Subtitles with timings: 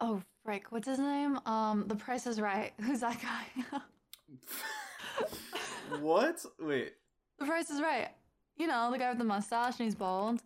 [0.00, 0.66] Oh, frick.
[0.70, 1.38] What's his name?
[1.46, 2.72] Um, The Price is Right.
[2.80, 3.80] Who's that guy?
[6.00, 6.44] what?
[6.60, 6.92] Wait,
[7.38, 8.08] the Price is Right.
[8.56, 10.40] You know, the guy with the mustache and he's bald.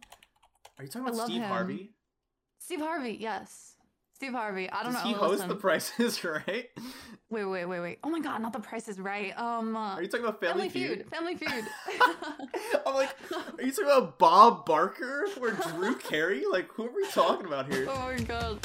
[0.78, 1.48] are you talking about Steve him.
[1.48, 1.90] Harvey?
[2.58, 3.71] Steve Harvey, yes.
[4.21, 4.68] Steve Harvey.
[4.68, 5.08] I don't Does know.
[5.08, 5.51] he host listen.
[5.96, 6.69] The is Right?
[7.30, 7.98] Wait, wait, wait, wait.
[8.03, 9.32] Oh my god, not The Price is Right.
[9.39, 11.07] Um, uh, Are you talking about Family, Feud?
[11.11, 11.64] Family Feud.
[12.85, 16.43] I'm like, are you talking about Bob Barker or Drew Carey?
[16.51, 17.87] Like, who are we talking about here?
[17.89, 18.59] oh my god.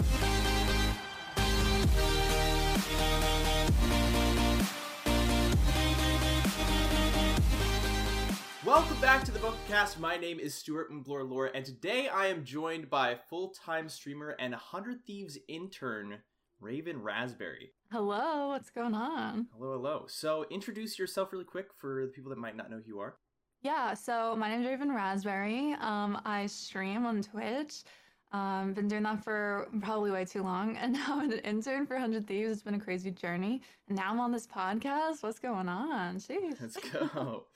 [8.66, 10.00] Welcome back to the Bunkercast.
[10.00, 14.54] My name is Stuart Mblor Lore, and today I am joined by full-time streamer and
[14.54, 16.18] 100 Thieves intern,
[16.60, 17.74] Raven Raspberrie.
[17.92, 19.46] Hello, what's going on?
[19.56, 20.06] Hello, hello.
[20.08, 23.18] So, introduce yourself really quick for the people that might not know who you are.
[23.62, 25.80] Yeah, so my name's Raven Raspberrie.
[25.80, 27.84] Um, I stream on Twitch.
[28.32, 31.94] Um, been doing that for probably way too long, and now I'm an intern for
[31.98, 32.52] 100 Thieves.
[32.52, 35.22] It's been a crazy journey, and now I'm on this podcast.
[35.22, 36.16] What's going on?
[36.16, 36.60] Jeez.
[36.60, 37.46] Let's go.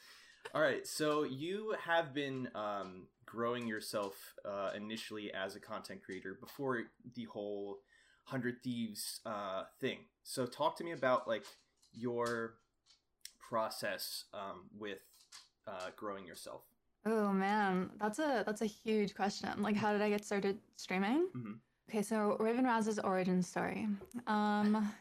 [0.54, 4.16] All right, so you have been um, growing yourself
[4.46, 6.84] uh, initially as a content creator before
[7.16, 7.80] the whole
[8.24, 10.00] Hundred Thieves uh, thing.
[10.24, 11.46] So talk to me about like
[11.94, 12.56] your
[13.40, 15.00] process um, with
[15.68, 16.62] uh, growing yourself.
[17.06, 19.50] Oh man, that's a that's a huge question.
[19.62, 21.30] Like, how did I get started streaming?
[21.36, 21.60] Mhm.
[21.90, 23.88] Okay, so Raven Raz's origin story.
[24.28, 24.92] Um,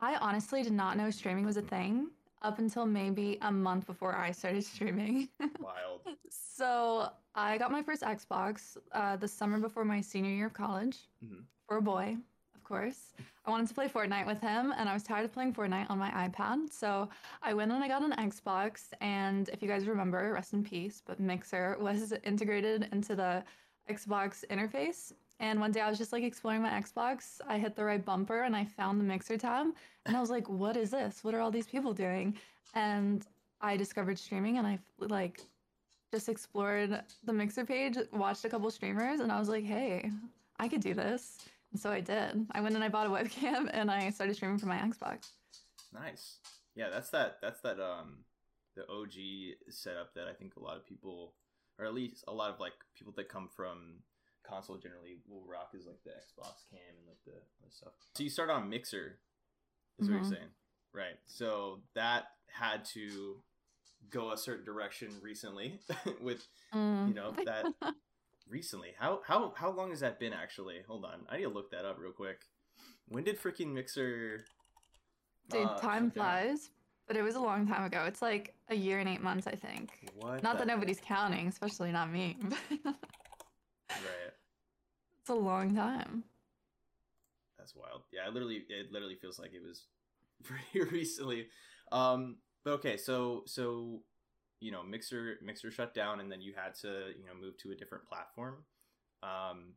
[0.00, 2.08] I honestly did not know streaming was a thing
[2.44, 5.28] up until maybe a month before I started streaming.
[5.58, 6.00] Wild.
[6.30, 10.98] so I got my first Xbox uh, the summer before my senior year of college
[11.24, 11.42] Mhm.
[11.66, 12.16] for a boy,
[12.54, 13.14] of course.
[13.46, 15.98] I wanted to play Fortnite with him, and I was tired of playing Fortnite on
[15.98, 16.70] my iPad.
[16.72, 17.08] So
[17.42, 18.88] I went and I got an Xbox.
[19.00, 23.42] And if you guys remember, rest in peace, but Mixer was integrated into the
[23.90, 25.12] Xbox interface.
[25.40, 27.40] And one day I was just like exploring my Xbox.
[27.46, 29.66] I hit the right bumper and I found the Mixer tab.
[30.06, 31.24] And I was like, what is this?
[31.24, 32.36] What are all these people doing?
[32.74, 33.26] And
[33.60, 35.40] I discovered streaming and I like
[36.12, 40.10] just explored the Mixer page, watched a couple streamers, and I was like, hey,
[40.60, 41.38] I could do this.
[41.72, 42.46] And so I did.
[42.52, 45.30] I went and I bought a webcam and I started streaming from my Xbox.
[45.92, 46.38] Nice.
[46.76, 47.38] Yeah, that's that.
[47.42, 47.80] That's that.
[47.80, 48.18] Um,
[48.76, 51.34] the OG setup that I think a lot of people,
[51.78, 54.02] or at least a lot of like people that come from
[54.46, 57.92] console generally will rock is like the Xbox cam and like the other stuff.
[58.14, 59.18] So you start on Mixer,
[59.98, 60.22] is what Mhm.
[60.22, 60.50] you're saying,
[60.92, 61.18] right?
[61.26, 63.42] So that had to
[64.10, 65.80] go a certain direction recently
[66.20, 67.08] with Mm.
[67.08, 67.66] you know that
[68.48, 68.92] recently.
[68.98, 70.82] How how how long has that been actually?
[70.86, 72.44] Hold on, I need to look that up real quick.
[73.08, 74.44] When did freaking Mixer?
[75.50, 76.70] Dude, uh, time flies.
[77.06, 78.04] But it was a long time ago.
[78.06, 80.08] It's like a year and eight months, I think.
[80.16, 80.42] What?
[80.42, 80.68] Not that heck?
[80.68, 82.38] nobody's counting, especially not me.
[83.90, 84.23] Right.
[85.24, 86.22] It's a long time.
[87.56, 88.02] That's wild.
[88.12, 89.86] Yeah, it literally it literally feels like it was
[90.44, 91.46] pretty recently.
[91.90, 94.02] Um but okay, so so
[94.60, 97.70] you know, Mixer Mixer shut down and then you had to, you know, move to
[97.70, 98.64] a different platform.
[99.22, 99.72] Um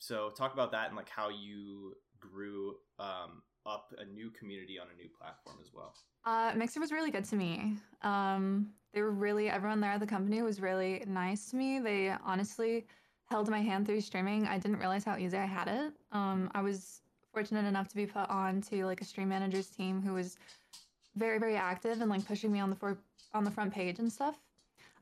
[0.00, 4.88] so talk about that and like how you grew um up a new community on
[4.92, 5.94] a new platform as well.
[6.24, 7.76] Uh, Mixer was really good to me.
[8.02, 11.78] Um, they were really everyone there at the company was really nice to me.
[11.78, 12.86] They honestly
[13.30, 14.46] held my hand through streaming.
[14.46, 15.92] I didn't realize how easy I had it.
[16.12, 17.00] Um, I was
[17.32, 20.36] fortunate enough to be put on to like a stream manager's team who was
[21.16, 22.98] very very active and like pushing me on the for-
[23.32, 24.36] on the front page and stuff.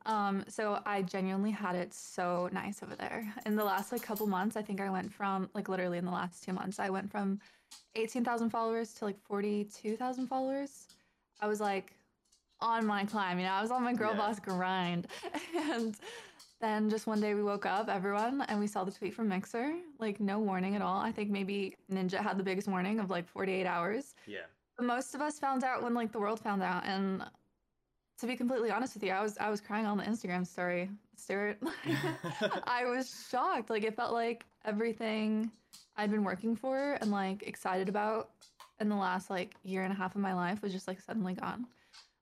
[0.06, 3.33] Um, so I genuinely had it so nice over there.
[3.47, 6.10] In the last like couple months, I think I went from like literally in the
[6.10, 7.41] last two months, I went from
[7.95, 10.87] 18,000 followers to like 42,000 followers.
[11.41, 11.93] I was like
[12.60, 14.19] on my climb, you know, I was on my girl Yeah.
[14.19, 15.06] boss grind.
[15.71, 15.95] And
[16.60, 19.74] then just one day we woke up, everyone, and we saw the tweet from Mixer,
[19.98, 20.98] like no warning at all.
[20.98, 24.14] I think maybe Ninja had the biggest warning of like 48 hours.
[24.26, 24.41] Yeah.
[24.76, 26.84] But most of us found out when like the world found out.
[26.84, 27.24] And
[28.18, 30.91] to be completely honest with you, I was I was crying on the Instagram story,
[31.16, 31.58] Stuart.
[32.64, 33.70] I was shocked.
[33.70, 35.50] Like it felt like everything
[35.97, 38.30] I'd been working for and like excited about
[38.80, 41.34] in the last like year and a half of my life was just like suddenly
[41.34, 41.66] gone.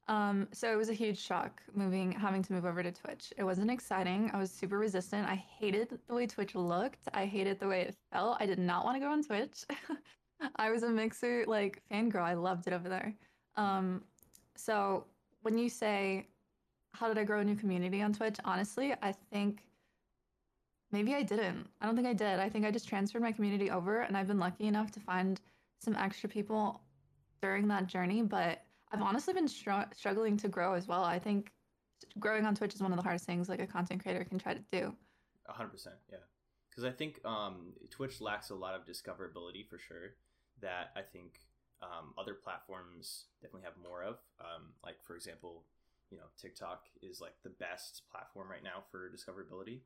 [0.08, 3.32] Um, so it was a huge shock moving, having to move over to Twitch.
[3.36, 4.30] It wasn't exciting.
[4.32, 5.28] I was super resistant.
[5.28, 7.08] I hated the way Twitch looked.
[7.12, 8.36] I hated the way it felt.
[8.38, 9.64] I did not want to go on Twitch.
[10.56, 12.22] I was a mixer like fangirl.
[12.22, 13.14] I loved it over there.
[13.56, 14.02] Um,
[14.54, 15.04] so
[15.42, 16.28] when you say,
[16.92, 18.36] how did I grow a new community on Twitch?
[18.44, 19.62] Honestly, I think
[20.92, 21.68] maybe I didn't.
[21.80, 22.38] I don't think I did.
[22.38, 25.40] I think I just transferred my community over and I've been lucky enough to find
[25.80, 26.80] some extra people
[27.42, 28.22] during that journey.
[28.22, 28.62] But
[28.92, 31.02] I've honestly been str- struggling to grow as well.
[31.04, 31.52] I think
[32.18, 34.54] growing on Twitch is one of the hardest things like a content creator can try
[34.54, 34.94] to do.
[35.48, 36.18] Hundred percent, yeah.
[36.68, 40.14] because I think um, Twitch lacks a lot of discoverability for sure.
[40.60, 41.38] That I think
[41.82, 44.16] um, other platforms definitely have more of.
[44.40, 45.64] Um, like for example,
[46.10, 49.82] you know TikTok is like the best platform right now for discoverability.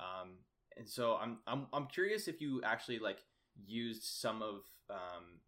[0.00, 0.38] Um,
[0.76, 3.18] and so I'm I'm I'm curious if you actually like
[3.66, 5.40] used some of um,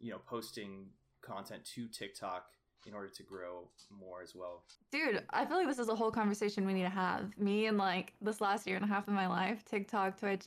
[0.00, 0.88] you know posting
[1.22, 2.44] content to TikTok
[2.86, 4.64] in order to grow more as well.
[4.90, 7.36] Dude, I feel like this is a whole conversation we need to have.
[7.38, 10.46] Me and like this last year and a half of my life, TikTok, Twitch.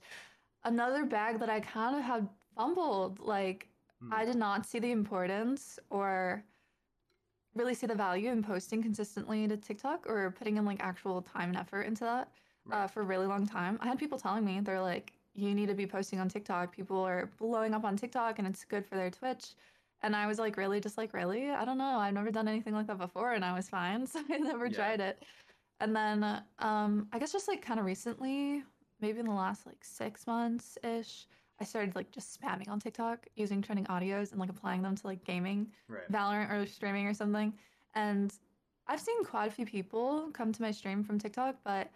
[0.66, 3.19] Another bag that I kind of had fumbled.
[3.19, 3.69] Like,
[4.01, 4.13] Hmm.
[4.13, 6.44] I did not see the importance or
[7.56, 11.50] really see the value in posting consistently to TikTok or putting in like actual time
[11.50, 12.30] and effort into that
[12.72, 13.80] uh, for a really long time.
[13.81, 16.75] I had people telling me, they're like, you need to be posting on TikTok.
[16.75, 19.54] People are blowing up on TikTok and it's good for their Twitch.
[20.01, 20.80] And I was like, really?
[20.80, 21.50] Just like, really?
[21.50, 21.97] I don't know.
[21.97, 24.07] I've never done anything like that before and I was fine.
[24.15, 24.74] So I never Yeah.
[24.74, 25.24] tried it.
[25.80, 28.63] And then um, I guess just like kind of recently,
[29.01, 31.27] maybe in the last like six months ish,
[31.59, 35.07] I started like just spamming on TikTok using trending audios and like applying them to
[35.07, 36.09] like gaming, right.
[36.12, 37.53] Valorant or streaming or something.
[37.94, 38.33] And
[38.88, 41.89] I've seen quite a few people come to my stream from TikTok, but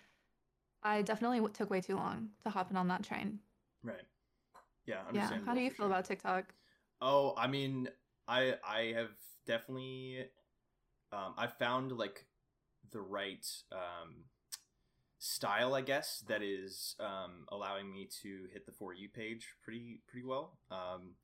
[0.82, 3.40] I definitely took way too long to hop in on that train.
[3.84, 4.02] Right.
[4.86, 5.02] Yeah.
[5.14, 5.30] Yeah.
[5.46, 5.88] How do you feel sure.
[5.88, 6.46] about TikTok?
[7.02, 7.90] Oh, I mean,
[8.28, 9.12] I I have
[9.46, 10.26] definitely
[11.12, 12.26] um I found like
[12.92, 14.26] the right um
[15.20, 20.02] style, I guess, that is um allowing me to hit the for you page pretty
[20.08, 20.60] pretty well.
[20.72, 21.16] Um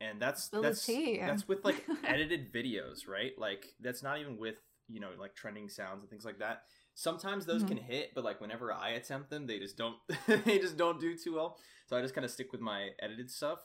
[0.00, 3.32] and that's that's that's with like edited videos, right?
[3.38, 4.56] Like that's not even with,
[4.88, 6.64] you know, like trending sounds and things like that.
[6.94, 7.68] Sometimes those Mhm.
[7.68, 9.96] can hit, but like whenever I attempt them, they just don't
[10.46, 11.58] they just don't do too well.
[11.86, 13.60] So I just kind of stick with my edited stuff.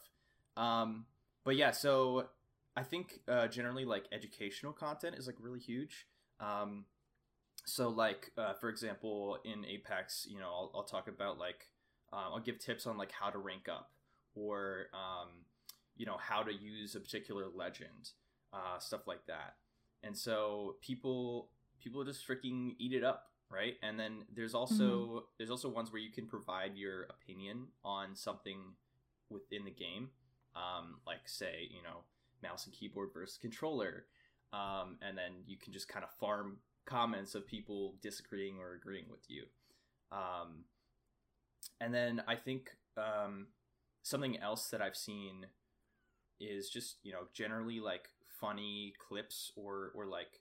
[0.58, 1.06] Um
[1.50, 2.28] but yeah, so
[2.76, 6.06] I think uh, generally like educational content is like really huge.
[6.40, 6.86] Um,
[7.66, 11.66] so like uh, for example, in Apex, you know, I'll, I'll talk about like
[12.14, 13.90] um, I'll give tips on like how to rank up
[14.36, 15.30] or um,
[15.98, 18.12] you know how to use a particular legend,
[18.54, 19.56] uh, stuff like that.
[20.04, 21.50] And so people
[21.82, 23.74] people just freaking eat it up, right?
[23.82, 28.60] And then there's also there's also ones where you can provide your opinion on something
[29.32, 30.10] within the game
[30.56, 32.04] um, like say you know
[32.42, 34.06] mouse and keyboard versus controller
[34.54, 39.06] um, and then you can just kind of farm comments of people disagreeing or agreeing
[39.12, 39.44] with you.
[40.12, 40.64] Um,
[41.82, 43.48] and then i think um,
[44.04, 45.46] something else that i've seen
[46.40, 48.10] is just you know generally like
[48.40, 50.40] funny clips or or like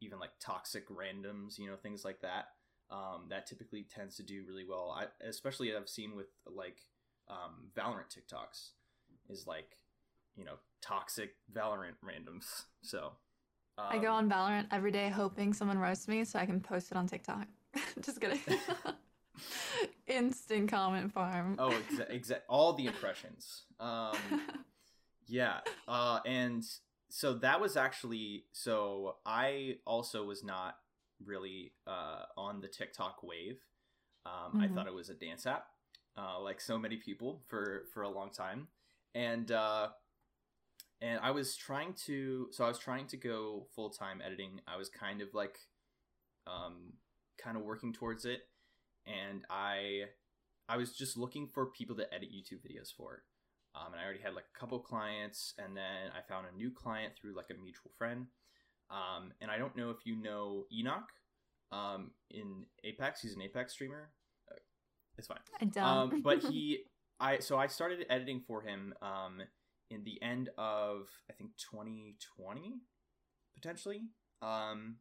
[0.00, 2.48] even like toxic randoms you know things like that
[2.90, 4.96] um, that typically tends to do really well.
[4.98, 6.78] I, especially i've seen with like
[7.28, 8.70] um, valorant tiktoks
[9.30, 9.76] is like
[10.36, 12.64] you know toxic Valorant randoms.
[12.82, 13.12] So
[13.76, 16.90] um, I go on Valorant every day hoping someone roasts me so I can post
[16.90, 17.46] it on TikTok.
[18.00, 18.40] Just kidding.
[20.06, 21.56] Instant comment farm.
[21.58, 23.64] Oh, exa- exa- all the impressions.
[23.78, 24.16] Um,
[25.26, 26.64] yeah, uh, and
[27.10, 30.76] so that was actually so I also was not
[31.24, 33.60] really uh, on the TikTok wave.
[34.24, 34.74] Um, I Mhm.
[34.74, 35.66] thought it was a dance app,
[36.16, 38.68] uh, like so many people for for a long time,
[39.14, 39.88] and uh,
[41.00, 44.60] and I was trying to so I was trying to go full time editing.
[44.66, 45.58] I was kind of like
[46.46, 46.94] um,
[47.42, 48.40] kind of working towards it,
[49.06, 50.04] and I
[50.68, 53.22] I was just looking for people to edit YouTube videos for.
[53.74, 56.70] Um, and I already had like a couple clients, and then I found a new
[56.70, 58.26] client through like a mutual friend.
[58.90, 61.08] Um, and I don't know if you know Enoch
[61.70, 63.20] um, in Apex.
[63.20, 64.10] He's an Apex streamer.
[64.50, 64.56] Uh,
[65.16, 65.38] It's fine.
[65.60, 65.84] I don't.
[65.84, 66.84] Um, but he,
[67.20, 69.42] I so I started editing for him um,
[69.90, 72.80] in the end of I think 2020,
[73.54, 74.02] potentially.
[74.40, 74.96] Um,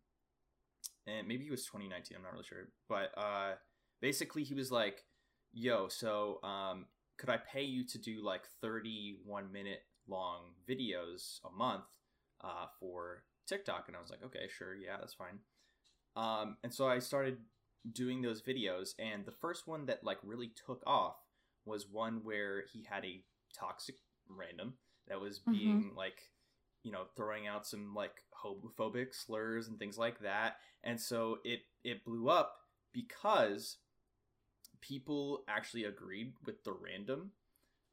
[1.06, 2.18] and maybe it was 2019.
[2.18, 2.70] I'm not really sure.
[2.90, 3.54] But uh,
[4.02, 5.04] basically, he was like,
[5.54, 6.86] "Yo, so um,
[7.18, 11.86] could I pay you to do like 31 minute long videos a month
[12.44, 15.40] uh, for TikTok?" And I was like, "Okay, sure, yeah, that's fine."
[16.16, 17.38] Um, and so I started
[17.92, 21.16] doing those videos, and the first one that like really took off
[21.68, 23.96] was one where he had a toxic
[24.30, 24.74] random
[25.08, 25.52] that was Mhm.
[25.52, 26.32] being like
[26.84, 30.58] you know throwing out some like homophobic slurs and things like that.
[30.84, 32.56] And so it it blew up
[32.94, 33.78] because
[34.82, 37.32] people actually agreed with the random.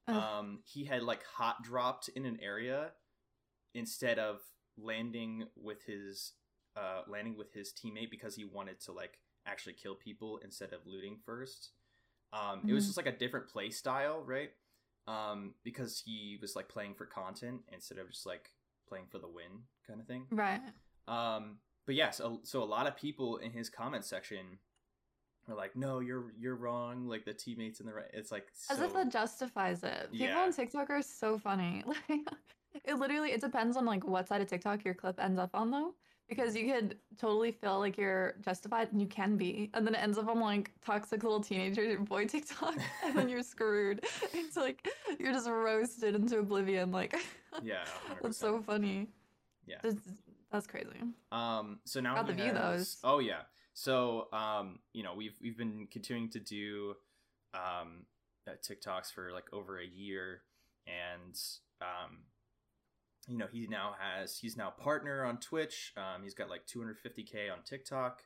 [0.06, 2.92] Um he had like hot dropped in an area
[3.74, 4.40] instead of
[4.76, 6.32] landing with his
[6.76, 10.86] uh landing with his teammate because he wanted to like actually kill people instead of
[10.86, 11.70] looting first
[12.34, 12.88] um it was Mhm.
[12.88, 14.50] just like a different play style right
[15.06, 18.50] um because he was like playing for content instead of just like
[18.88, 20.60] playing for the win kind of thing right.
[21.08, 24.58] um, but yeah, so, so a lot of people in his comment section
[25.50, 27.06] are like, no, you're you're wrong.
[27.06, 28.08] Like the teammates in the right.
[28.14, 30.10] It's like As if that justifies it.
[30.10, 30.40] People Yeah.
[30.40, 31.84] on TikTok are so funny.
[32.08, 35.50] Like it literally it depends on like what side of TikTok your clip ends up
[35.52, 35.94] on though.
[36.28, 39.70] Because you could totally feel like you're justified and you can be.
[39.74, 43.42] And then it ends up on like toxic little teenager boy TikTok and then you're
[43.42, 44.04] screwed.
[44.32, 44.88] It's like
[45.18, 46.90] you're just roasted into oblivion.
[46.92, 47.14] Like
[47.62, 48.22] yeah, 100%.
[48.22, 49.08] that's so funny.
[49.66, 49.76] Yeah.
[49.82, 49.96] That's,
[50.50, 50.88] that's crazy.
[51.32, 52.96] Um, so now Got he to view has- those.
[53.04, 53.42] Oh yeah.
[53.74, 56.94] So um, you know, we've we've been continuing to do
[57.54, 58.06] um
[58.48, 60.42] uh, TikToks for like over a year,
[60.86, 61.38] and
[61.80, 62.18] um,
[63.26, 65.92] you know, he now has he's now partner on Twitch.
[65.96, 68.22] Um, he's got like 250k on TikTok.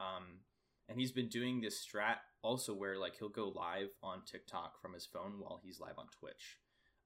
[0.00, 0.40] Um,
[0.88, 4.94] and he's been doing this strat also where like he'll go live on TikTok from
[4.94, 6.58] his phone while he's live on Twitch.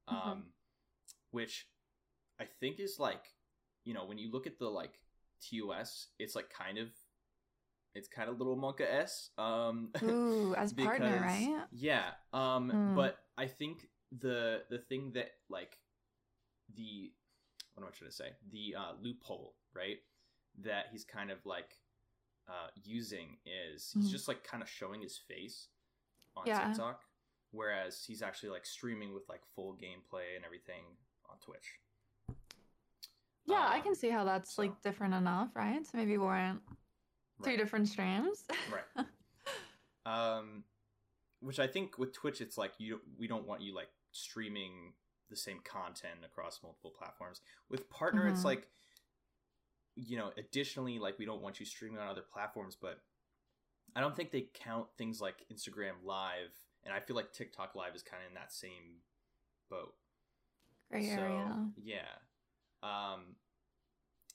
[0.08, 0.42] Um, Mhm.
[1.30, 1.68] which
[2.40, 3.24] I think is like,
[3.84, 5.00] you know, when you look at the like
[5.40, 6.88] TOS, it's like kind of
[7.94, 9.30] it's kind of little monkaS.
[9.38, 11.66] Um Ooh, as partner, right?
[11.72, 12.10] Yeah.
[12.32, 12.94] Um Mm.
[12.94, 15.78] but I think the the thing that like
[16.74, 17.12] the
[17.74, 18.30] what am I trying to say?
[18.50, 19.98] The uh loophole, right?
[20.58, 21.78] That he's kind of like
[22.48, 24.10] uh using is he's Mhm.
[24.10, 25.68] just like kind of showing his face
[26.36, 26.68] on Yeah.
[26.68, 27.04] TikTok
[27.50, 30.84] whereas he's actually like streaming with like full gameplay and everything
[31.28, 31.78] on Twitch.
[33.44, 35.84] Yeah, I Um, can see how that's so- like different enough, right?
[35.86, 36.62] So maybe warrant
[37.42, 37.58] three Right.
[37.58, 38.46] different streams.
[38.70, 39.06] right
[40.06, 40.64] um
[41.40, 44.94] which i think with twitch it's like you we don't want you like streaming
[45.32, 48.44] the same content across multiple platforms with partner it's Mhm.
[48.44, 48.68] like
[49.96, 53.02] you know additionally like we don't want you streaming on other platforms but
[53.96, 56.52] i don't think they count things like instagram live
[56.84, 59.00] and i feel like tiktok live is kind of in that same
[59.68, 59.94] boat
[60.90, 61.70] Gray area.
[61.82, 62.18] yeah.
[62.82, 63.36] Um,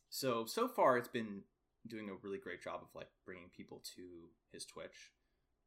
[0.09, 1.43] so so far, it's been
[1.85, 5.11] doing a really great job of like bringing people to his Twitch.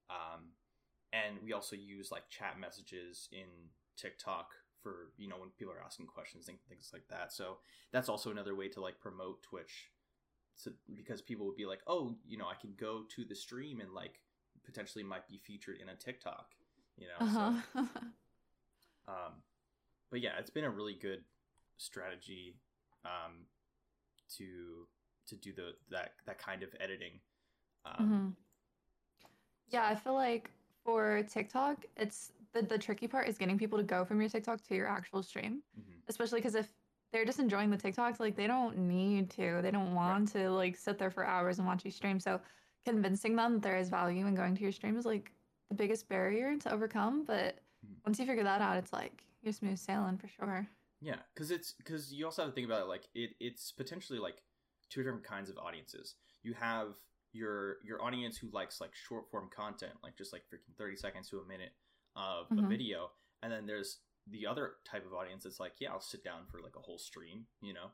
[0.08, 0.54] Um,
[1.12, 3.46] and we also use like chat messages in
[3.96, 7.32] TikTok for you know when people are asking questions and things like that.
[7.32, 7.58] So
[7.92, 9.90] that's also another way to like promote Twitch.
[10.56, 13.80] So because people would be like, oh, you know, I can go to the stream
[13.80, 14.20] and like
[14.64, 16.48] potentially might be featured in a TikTok.
[16.98, 17.26] You know.
[17.26, 17.80] Uh-huh.
[19.08, 19.32] um,
[20.10, 21.24] but yeah, it's been a really good
[21.78, 22.56] strategy
[23.04, 23.46] um,
[24.36, 24.86] to
[25.28, 27.20] to do the that that kind of editing.
[27.84, 28.36] Um, Mhm.
[29.70, 30.50] Yeah, I feel like
[30.84, 34.62] for TikTok, it's the, the tricky part is getting people to go from your TikTok
[34.62, 36.00] to your actual stream, mhm.
[36.08, 36.68] especially because if
[37.12, 40.76] they're just enjoying the TikToks, like they don't need to, they don't want to like
[40.76, 42.20] sit there for hours and watch you stream.
[42.20, 42.40] So
[42.84, 45.32] convincing them that there is value in going to your stream is like
[45.68, 47.24] the biggest barrier to overcome.
[47.24, 47.96] But Mhm.
[48.06, 50.68] once you figure that out, it's like you're smooth sailing for sure.
[51.00, 54.18] Yeah, because it's because you also have to think about it like it it's potentially
[54.18, 54.42] like
[54.90, 56.16] two different kinds of audiences.
[56.42, 56.94] You have
[57.32, 61.28] your your audience who likes like short form content, like just like freaking thirty seconds
[61.30, 61.72] to a minute
[62.16, 62.68] of a Mhm.
[62.68, 63.10] video,
[63.42, 66.60] and then there's the other type of audience that's like, yeah, I'll sit down for
[66.60, 67.90] like a whole stream, you know,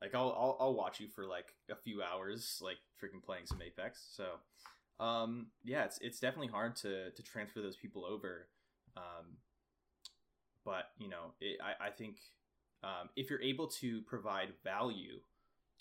[0.00, 3.62] like I'll I'll, I'll watch you for like a few hours, like freaking playing some
[3.62, 4.06] Apex.
[4.12, 8.48] So, um, yeah, it's it's definitely hard to to transfer those people over.
[8.96, 9.38] Um,
[10.64, 12.18] but you know, it, I I think
[12.82, 15.20] um, if you're able to provide value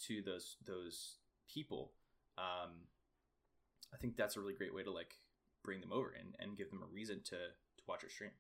[0.08, 1.18] to those those
[1.48, 1.94] people,
[2.38, 2.72] um,
[3.94, 5.16] I think that's a really great way to like
[5.64, 7.36] bring them over and, and give them a reason to
[7.88, 8.32] watch your stream.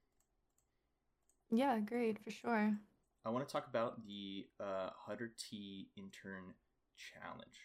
[1.51, 2.73] Yeah, agreed for sure.
[3.25, 6.53] I want to talk about the uh, 100T intern
[6.95, 7.57] challenge.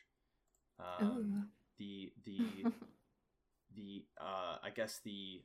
[0.78, 1.48] Um,
[1.78, 2.38] the the
[3.76, 5.42] the uh, I guess the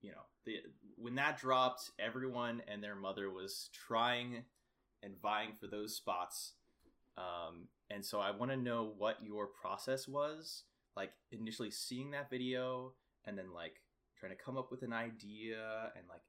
[0.00, 0.58] you know the
[0.96, 4.44] when that dropped, everyone and their mother was trying
[5.02, 6.52] and vying for those spots.
[7.16, 10.64] Um, and so I want to know what your process was,
[10.96, 12.92] like initially seeing that video
[13.24, 13.80] and then like
[14.18, 16.22] trying to come up with an idea and like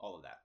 [0.00, 0.38] all of that.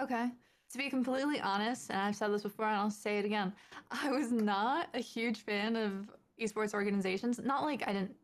[0.00, 0.30] Okay.
[0.72, 3.52] To be completely honest, and I've said this before and I'll say it again,
[3.90, 7.38] I was not a huge fan of esports organizations.
[7.42, 8.14] Not like I didn't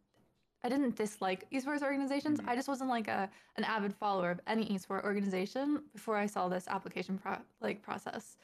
[0.64, 2.40] I didn't dislike esports organizations.
[2.40, 2.48] Mhm.
[2.48, 6.48] I just wasn't like a an avid follower of any esports organization before I saw
[6.48, 8.36] this application pro- like process.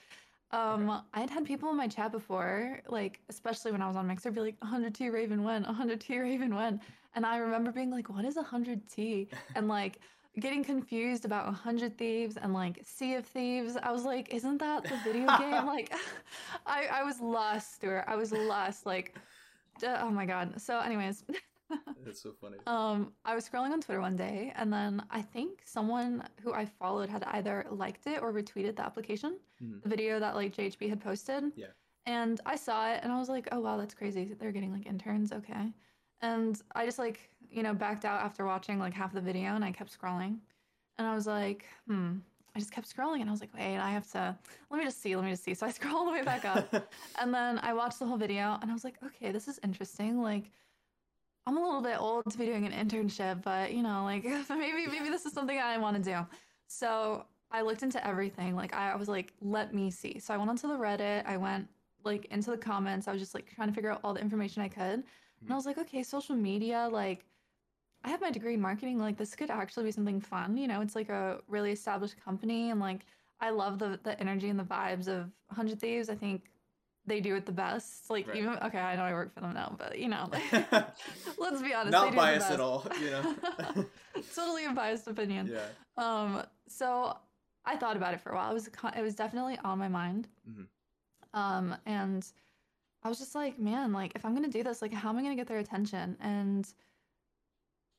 [0.51, 1.01] Um, Okay.
[1.15, 4.31] I had had people in my chat before, like especially when I was on Mixer,
[4.31, 6.81] be like 100T Raven win, 100T Raven win,
[7.15, 9.99] and I remember being like, "What is 100T?" and like
[10.39, 13.77] getting confused about 100 Thieves and like Sea of Thieves.
[13.77, 15.67] I was like, isn't that the video game?
[15.75, 15.93] Like,
[16.67, 18.05] I, I was lost, Stuart.
[18.07, 18.87] I was lost.
[18.87, 19.17] Like,
[19.83, 20.61] oh my God.
[20.61, 21.25] So, anyways,
[22.05, 22.57] That's so funny.
[22.69, 26.65] um, I was scrolling on Twitter one day and then I think someone who I
[26.67, 29.83] followed had either liked it or retweeted the application, Mhm.
[29.83, 31.53] the video that like JHB had posted.
[31.57, 31.67] Yeah.
[32.07, 34.35] And I saw it and I was like, oh wow, that's crazy.
[34.39, 35.33] They're getting like interns.
[35.33, 35.73] Okay.
[36.21, 39.65] And I just like, you know, backed out after watching like half the video and
[39.65, 40.39] I kept scrolling.
[40.99, 42.17] And I was like, hmm.
[42.57, 44.37] I just kept scrolling and I was like, wait, I have to,
[44.71, 45.55] let me just see, let me just see.
[45.55, 46.91] So I scroll all the way back up.
[47.21, 50.21] and then I watched the whole video and I was like, okay, this is interesting.
[50.21, 50.51] Like,
[51.47, 54.87] I'm a little bit old to be doing an internship, but you know, like maybe
[54.87, 56.27] maybe this is something I want to do.
[56.67, 58.55] So I looked into everything.
[58.55, 60.19] Like I was like, let me see.
[60.19, 61.25] So I went onto the Reddit.
[61.25, 61.67] I went
[62.05, 63.09] like into the comments.
[63.09, 65.05] I was just like trying to figure out all the information I could.
[65.43, 67.25] And I was like, okay, social media, like
[68.05, 68.99] I have my degree in marketing.
[68.99, 70.57] Like this could actually be something fun.
[70.57, 73.07] You know, it's like a really established company and like
[73.41, 76.09] I love the the energy and the vibes of 100 Thieves.
[76.11, 76.51] I think
[77.07, 78.11] they do it the best.
[78.11, 78.37] Like Right.
[78.37, 80.29] even okay, I know I work for them now, but you know,
[81.39, 81.93] let's be honest.
[81.93, 83.37] Not biased at all, you know.
[84.35, 85.53] totally a biased opinion.
[85.53, 85.63] yeah.
[85.97, 87.17] Um, so
[87.65, 88.51] I thought about it for a while.
[88.51, 90.29] It was it was definitely on my mind.
[90.49, 90.67] Mhm.
[91.35, 92.27] Um, and
[93.03, 95.23] I was just like, man, like if I'm gonna do this, like how am I
[95.23, 96.17] gonna get their attention?
[96.21, 96.69] And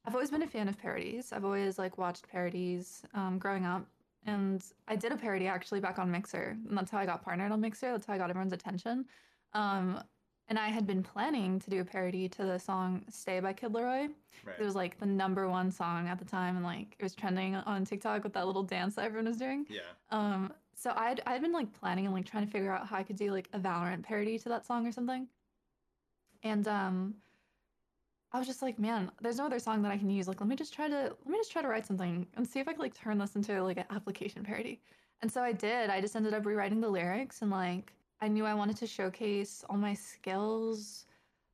[0.05, 1.31] I've always been a fan of parodies.
[1.31, 3.85] I've always like watched parodies um, growing up,
[4.25, 7.51] and I did a parody actually back on Mixer, and that's how I got partnered
[7.51, 7.91] on Mixer.
[7.91, 9.05] That's how I got everyone's attention.
[9.53, 10.01] Um,
[10.47, 13.71] and I had been planning to do a parody to the song "Stay" by Kid
[13.71, 14.09] Laroi.
[14.43, 14.55] Right.
[14.59, 17.55] It was like the number one song at the time, and like it was trending
[17.55, 19.65] on TikTok with that little dance that everyone was doing.
[19.69, 19.81] yeah.
[20.11, 23.03] Um, so I'd I'd been like planning and like trying to figure out how I
[23.03, 25.27] could do like a Valorant parody to that song or something.
[26.43, 27.15] And um,
[28.31, 30.29] I was just like, man, there's no other song that I can use.
[30.29, 32.61] Like, let me just try to let me just try to write something and see
[32.61, 34.79] if I could like turn this into like an application parody.
[35.21, 35.89] And so I did.
[35.89, 39.65] I just ended up rewriting the lyrics and like I knew I wanted to showcase
[39.69, 41.07] all my skills.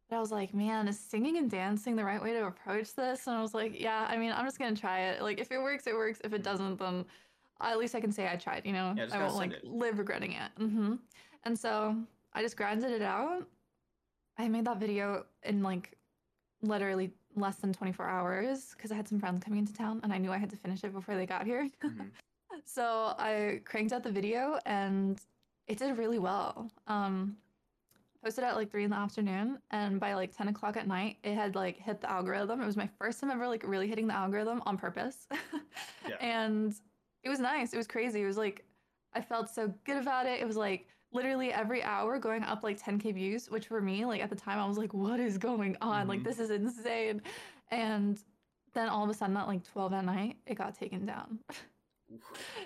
[0.07, 3.25] But I was like, man, is singing and dancing the right way to approach this?
[3.25, 5.23] And I was like, yeah, I mean, I'm just gonna try it.
[5.23, 6.21] Like, if it works, it works.
[6.23, 7.05] If it doesn't, then
[7.61, 8.65] at least I can say I tried.
[8.65, 9.63] You know, Yeah, I won't like it.
[9.65, 10.51] live regretting it.
[10.59, 10.95] Mm-hmm.
[11.43, 11.95] And so
[12.33, 13.47] I just grinded it out.
[14.37, 15.97] I made that video in like
[16.61, 20.17] literally less than 24 hours because I had some friends coming into town and I
[20.17, 21.69] knew I had to finish it before they got here.
[21.83, 22.03] Mm-hmm.
[22.63, 25.19] So I cranked out the video and
[25.67, 26.71] it did really well.
[26.87, 27.35] Um,
[28.23, 31.35] posted at like three in the afternoon, and by like 10 o'clock at night, it
[31.35, 32.61] had like hit the algorithm.
[32.61, 35.27] It was my first time ever like really hitting the algorithm on purpose.
[36.07, 36.15] Yeah.
[36.21, 36.73] And
[37.25, 37.73] it was nice.
[37.73, 38.21] It was crazy.
[38.21, 38.63] It was like,
[39.13, 40.39] I felt so good about it.
[40.39, 44.21] It was like literally every hour going up like 10k views, which for me, like
[44.21, 46.07] at the time, I was like, what is going on?
[46.07, 46.25] Like, Mhm.
[46.25, 47.21] this is insane.
[47.71, 48.21] And
[48.73, 51.39] then all of a sudden, at like 12 at night, it got taken down.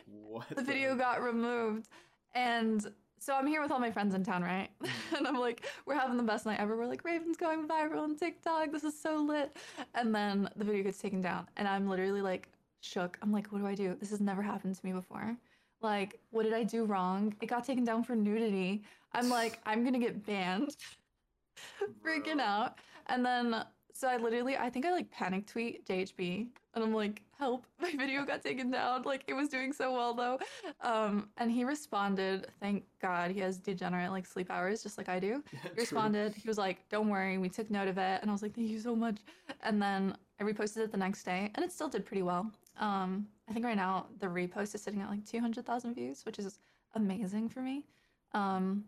[0.06, 0.48] What?
[0.56, 1.88] the video got removed.
[2.36, 2.86] And
[3.20, 4.70] so I'm here with all my friends in town, right?
[5.18, 6.76] and I'm like, we're having the best night ever.
[6.76, 8.72] We're like, Raven's going viral on TikTok.
[8.72, 9.56] This is so lit.
[9.94, 11.48] And then the video gets taken down.
[11.58, 12.50] And I'm literally like
[12.82, 13.18] shook.
[13.22, 13.96] I'm like, what do I do?
[14.00, 15.36] This has never happened to me before.
[15.82, 17.34] Like, what did I do wrong?
[17.42, 18.84] It got taken down for nudity.
[19.14, 20.76] I'm like, I'm gonna get banned.
[22.06, 22.78] Freaking out.
[23.08, 23.64] And then
[23.94, 27.92] so I literally I think I like panic tweet JHB and I'm like, help, my
[27.98, 29.02] video got taken down.
[29.04, 30.40] Like it was doing so well though.
[30.82, 35.20] Um and he responded, thank God he has degenerate like sleep hours just like I
[35.20, 35.44] do.
[35.54, 35.76] Yeah, He true.
[35.78, 38.22] responded, he was like, Don't worry, we took note of it.
[38.22, 39.18] And I was like, Thank you so much.
[39.64, 42.52] And then I reposted it the next day and it still did pretty well.
[42.80, 46.60] Um, I think right now the repost is sitting at like 200,000 views, which is
[46.96, 47.86] amazing for me.
[48.34, 48.86] Um,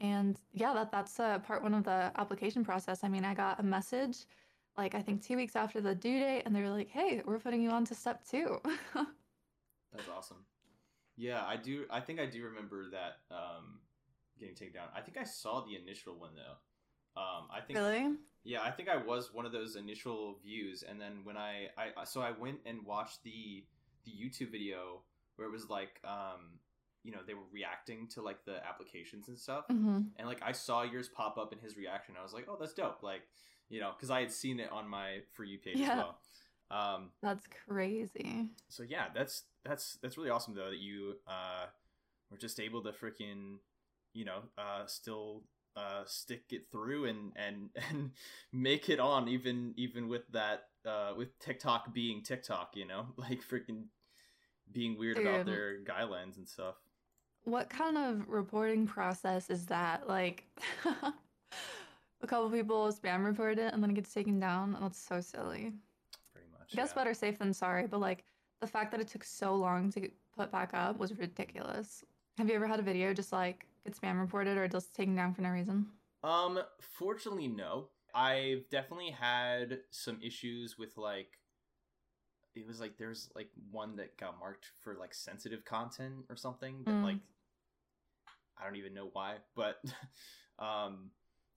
[0.00, 3.00] and yeah, that that's uh, part one of the application process.
[3.02, 4.26] I mean, I got a message
[4.76, 7.38] like I think two weeks after the due date, and they were like, "Hey, we're
[7.38, 8.60] putting you on to step two.
[8.94, 10.44] That's awesome.
[11.16, 11.86] Yeah, I do.
[11.90, 13.80] I think I do remember that um,
[14.38, 14.88] getting taken down.
[14.94, 17.20] I think I saw the initial one though.
[17.20, 18.16] Um, I think really?
[18.46, 22.04] Yeah, I think I was one of those initial views, and then when I, I
[22.04, 23.64] so I went and watched the
[24.04, 25.02] the YouTube video
[25.36, 26.60] where it was like, um,
[27.02, 30.52] you know, they were reacting to like the applications and stuff, hmm and like I
[30.52, 32.14] saw yours pop up in his reaction.
[32.18, 33.02] I was like, oh, that's dope.
[33.02, 33.22] Like,
[33.68, 35.90] you know, because I had seen it on my for you page Yeah.
[35.90, 36.18] as well.
[36.70, 38.50] Um, That's crazy.
[38.68, 41.66] so yeah, that's that's that's really awesome though that you uh
[42.30, 43.58] were just able to freaking
[44.14, 45.42] you know uh still
[45.76, 48.10] uh stick it through and and and
[48.52, 53.40] make it on even even with that uh with TikTok being TikTok, you know, like
[53.42, 53.84] freaking
[54.72, 56.76] being weird about their guidelines and stuff.
[57.44, 60.08] What kind of reporting process is that?
[60.08, 60.44] Like,
[60.84, 64.74] a couple people spam report it and then it gets taken down.
[64.74, 65.72] And that's so silly.
[66.32, 66.72] Pretty much.
[66.72, 67.02] I guess yeah.
[67.02, 68.24] better safe than sorry, but like
[68.60, 72.04] the fact that it took so long to get put back up was ridiculous.
[72.38, 75.34] Have you ever had a video just like get spam reported or just taken down
[75.34, 75.86] for no reason?
[76.22, 77.88] Um, fortunately, no.
[78.14, 81.28] I've definitely had some issues with like.
[82.54, 86.82] It was like there's like one that got marked for like sensitive content or something
[86.84, 87.04] that Mm.
[87.04, 87.18] like.
[88.58, 89.84] I don't even know why, but,
[90.58, 91.10] um,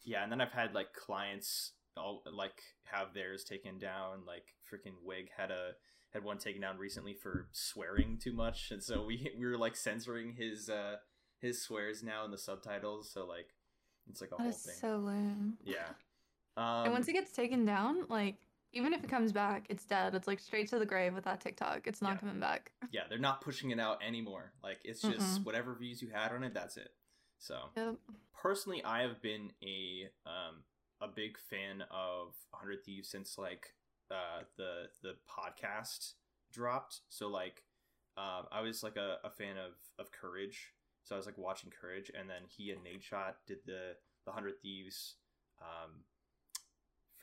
[0.04, 2.62] yeah, and then I've had like clients all like
[2.92, 4.26] have theirs taken down.
[4.28, 5.72] Like freaking Wig had a
[6.12, 9.78] had one taken down recently for swearing too much, and so we we were like
[9.78, 10.98] censoring his uh
[11.41, 13.10] his swears now in the subtitles.
[13.10, 13.49] So like
[14.10, 14.75] it's like a That whole is thing.
[14.80, 15.58] so lame.
[15.63, 15.89] Yeah.
[16.58, 18.38] Um, and once it gets taken down, like
[18.73, 20.13] even if it comes back, it's dead.
[20.15, 21.88] It's like straight to the grave with that TikTok.
[21.88, 22.17] It's not Yeah.
[22.17, 22.71] coming back.
[22.91, 24.52] yeah, they're not pushing it out anymore.
[24.63, 25.45] Like it's just Mm-mm.
[25.45, 26.89] whatever views you had on it, that's it.
[27.38, 27.95] So Yep.
[28.34, 30.63] personally, I have been a um
[31.02, 33.73] a big fan of 100 Thieves since like
[34.12, 36.13] uh the the podcast
[36.52, 37.02] dropped.
[37.10, 37.63] So like
[38.17, 40.73] um I was like a, a fan of of Courage.
[41.04, 44.62] So I was like watching Courage and then he and Nadeshot did the the 100
[44.62, 45.16] Thieves
[45.62, 46.04] um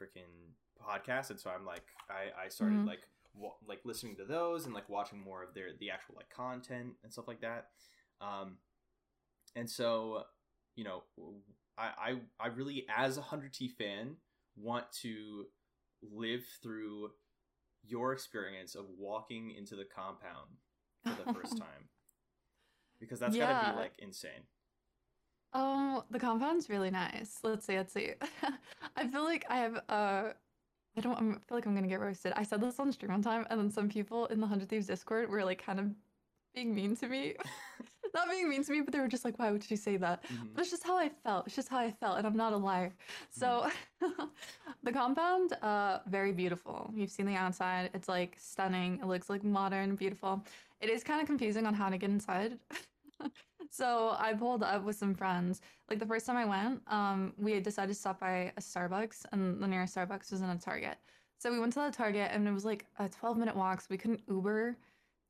[0.00, 2.86] freaking podcast and so I'm like I I started Mhm.
[2.86, 6.28] like wa- like listening to those and like watching more of their the actual like
[6.30, 7.70] content and stuff like that.
[8.20, 8.58] Um
[9.54, 10.24] and so
[10.74, 11.04] you know
[11.78, 14.16] I I, I really as a 100T fan
[14.56, 15.46] want to
[16.02, 17.10] live through
[17.82, 20.50] your experience of walking into the compound
[21.04, 21.88] for the first time.
[23.00, 24.42] Because that's gotta be like insane.
[25.52, 27.38] Um, the compound's really nice.
[27.42, 28.12] Let's see, let's see.
[28.96, 30.32] I feel like I have uh
[30.96, 32.32] I don't I feel like I'm gonna get roasted.
[32.36, 34.86] I said this on stream one time, and then some people in the Hundred Thieves
[34.86, 35.86] Discord were like kind of
[36.54, 37.34] being mean to me.
[38.14, 40.22] Not being mean to me, but they were just like, why would you say that?
[40.24, 40.54] Mhm.
[40.54, 41.46] But it's just how I felt.
[41.46, 42.92] It's just how I felt, and I'm not a liar.
[43.30, 43.68] So
[44.82, 46.90] the compound, uh, very beautiful.
[46.94, 47.90] You've seen the outside.
[47.92, 49.00] It's like stunning.
[49.02, 50.42] It looks like modern, beautiful.
[50.80, 52.58] It is kind of confusing on how to get inside.
[53.70, 55.60] so I pulled up with some friends.
[55.88, 59.24] Like the first time I went, um, we had decided to stop by a Starbucks,
[59.32, 60.98] and the nearest Starbucks was in a Target.
[61.38, 63.80] So we went to the Target, and it was like a 12 minute walk.
[63.80, 64.76] So we couldn't Uber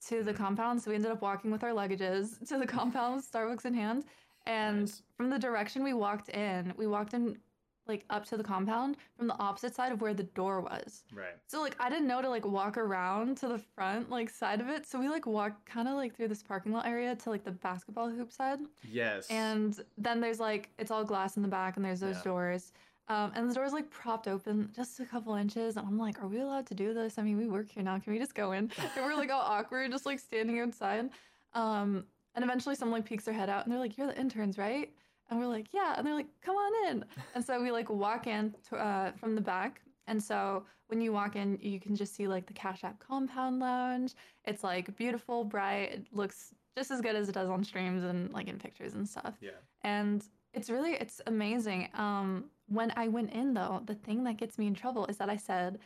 [0.09, 0.37] to the Mhm.
[0.37, 0.83] compound.
[0.83, 4.05] So we ended up walking with our luggages to the compound, with Starbucks in hand.
[4.47, 5.03] And Nice.
[5.17, 7.41] from the direction we walked in, we walked in
[7.89, 11.05] like up to the compound from the opposite side of where the door was.
[11.15, 11.35] Right.
[11.47, 14.69] So like I didn't know to like walk around to the front like side of
[14.69, 14.87] it.
[14.87, 17.53] So we like walked kind of like through this parking lot area to like the
[17.53, 18.59] basketball hoop side.
[18.91, 19.29] Yes.
[19.31, 22.23] And then there's like it's all glass in the back and there's those Yeah.
[22.25, 22.73] doors.
[23.09, 25.77] Um, and the door's like propped open just a couple inches.
[25.77, 27.19] And I'm like, are we allowed to do this?
[27.19, 27.97] I mean, we work here now.
[28.01, 28.71] Can we just go in?
[28.97, 31.11] And we're like all awkward, just like standing outside.
[31.55, 34.59] Um, and eventually someone like peeks their head out and they're like, You're the interns,
[34.59, 34.91] right?
[35.29, 35.95] And we're like, Yeah.
[35.97, 37.05] And they're like, Come on in.
[37.35, 39.81] And so we like walk in to, uh, from the back.
[40.07, 43.59] And so when you walk in, you can just see like the Cash App Compound
[43.59, 44.15] Lounge.
[44.45, 45.93] It's like beautiful, bright.
[45.93, 49.09] It looks just as good as it does on streams and like in pictures and
[49.09, 49.51] stuff yeah.
[49.83, 54.59] and it's really it's amazing um when i went in though the thing that gets
[54.59, 55.79] me in trouble is that i said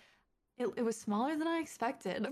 [0.58, 2.26] it, it was smaller than i expected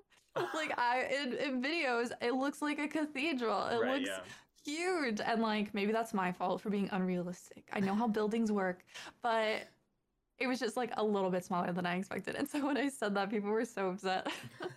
[0.54, 4.20] like i in, in videos it looks like a cathedral it right, looks yeah.
[4.64, 5.20] Huge.
[5.20, 7.68] And like maybe that's my fault for being unrealistic.
[7.72, 8.84] I know how buildings work
[9.22, 9.68] but
[10.38, 12.34] it was just like a little bit smaller than i expected.
[12.34, 14.26] And so when i said that people were so upset.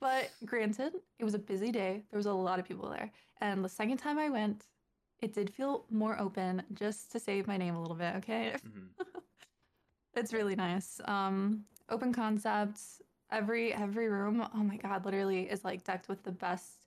[0.00, 2.04] But granted it was a busy day.
[2.10, 3.12] There was a lot of people there.
[3.40, 4.66] And the second time i went
[5.20, 8.56] it did feel more open just to save my name a little bit okay?
[8.66, 8.88] Mhm.
[10.14, 11.00] it's really nice.
[11.04, 13.00] Um open concepts.
[13.30, 16.85] Every every room oh my god literally is like decked with the best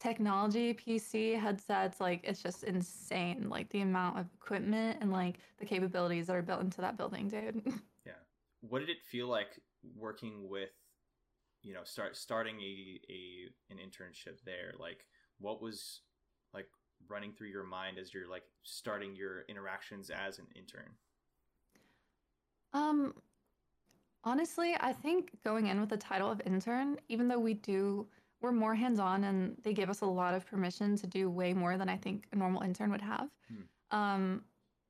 [0.00, 5.66] technology pc headsets like it's just insane like the amount of equipment and like the
[5.66, 7.62] capabilities that are built into that building dude.
[8.06, 8.12] Yeah.
[8.62, 9.60] what did it feel like
[9.94, 10.70] working with
[11.62, 14.72] you know start starting a, a an internship there?
[14.78, 15.04] Like
[15.38, 16.00] what was
[16.54, 16.66] like
[17.08, 20.90] running through your mind as you're like starting your interactions as an intern?
[22.72, 23.14] Um,
[24.24, 28.06] honestly, I think going in with the title of intern, even though we do,
[28.40, 31.76] we're more hands-on and they give us a lot of permission to do way more
[31.76, 33.28] than I think a normal intern would have.
[33.48, 33.96] Hmm.
[33.96, 34.44] Um,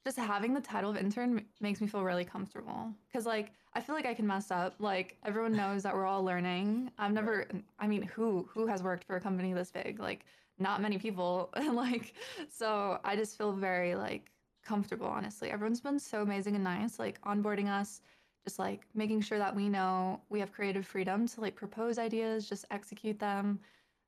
[0.04, 3.94] just having the title of intern makes me feel really comfortable because like I feel
[3.94, 4.74] like I can mess up.
[4.78, 6.90] Like everyone knows that we're all learning.
[6.98, 7.46] I've never,
[7.78, 10.00] I mean, who who has worked for a company this big?
[10.00, 10.24] Like
[10.58, 11.50] not many people.
[11.54, 12.14] And like
[12.50, 14.30] so, I just feel very like
[14.64, 15.06] comfortable.
[15.06, 16.98] Honestly, everyone's been so amazing and nice.
[16.98, 18.00] Like onboarding us,
[18.44, 22.48] just like making sure that we know we have creative freedom to like propose ideas,
[22.48, 23.61] just execute them,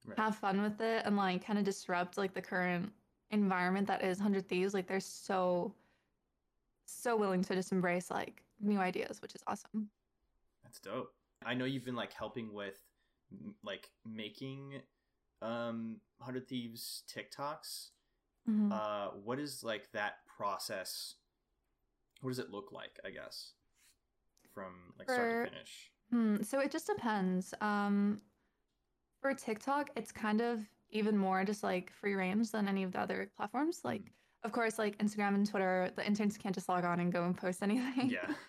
[0.07, 0.18] Right.
[0.18, 2.92] have fun with it, and like kind of disrupt like the current
[3.31, 4.75] environment that is Hundred Thieves.
[4.75, 5.73] Like they're so
[6.87, 9.88] so willing to just embrace like new ideas, which is awesome.
[10.62, 11.12] that's dope
[11.45, 12.81] i know you've been like helping with
[13.64, 14.81] like making
[15.42, 17.88] um 100 thieves tiktoks
[18.49, 18.71] Mhm.
[18.71, 21.16] uh what is like that process
[22.21, 23.53] what does it look like i guess
[24.54, 27.54] from like start to finish Hmm, so it just depends.
[27.62, 28.20] Um,
[29.22, 30.60] for TikTok, it's kind of
[30.90, 33.80] even more just like free range than any of the other platforms.
[33.82, 34.12] Like,
[34.44, 37.36] of course, like Instagram and Twitter, the interns can't just log on and go and
[37.36, 38.10] post anything.
[38.10, 38.30] yeah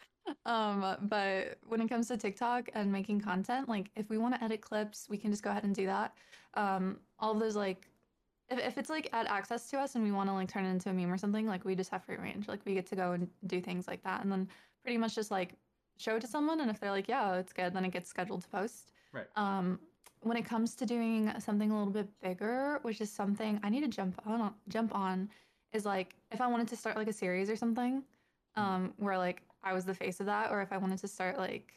[0.45, 4.41] Um, but when it comes to TikTok and making content, like if we want to
[4.41, 6.13] edit clips, we can just go ahead and do that.
[6.53, 7.89] Um, all of those like
[8.49, 10.69] if, if it's like at access to us and we want to like turn it
[10.69, 12.47] into a meme or something, like we just have free range.
[12.47, 14.23] Like we get to go and do things like that.
[14.23, 14.47] And then
[14.81, 15.55] pretty much just like
[15.97, 18.41] show it to someone and if they're like, yeah, it's good, then it gets scheduled
[18.41, 18.91] to post.
[19.11, 19.27] Right.
[19.35, 19.79] Um
[20.21, 23.81] when it comes to doing something a little bit bigger, which is something I need
[23.81, 25.29] to jump on jump on,
[25.73, 28.03] is like if I wanted to start like a series or something,
[28.55, 31.37] um, where like I was the face of that, or if I wanted to start
[31.37, 31.73] like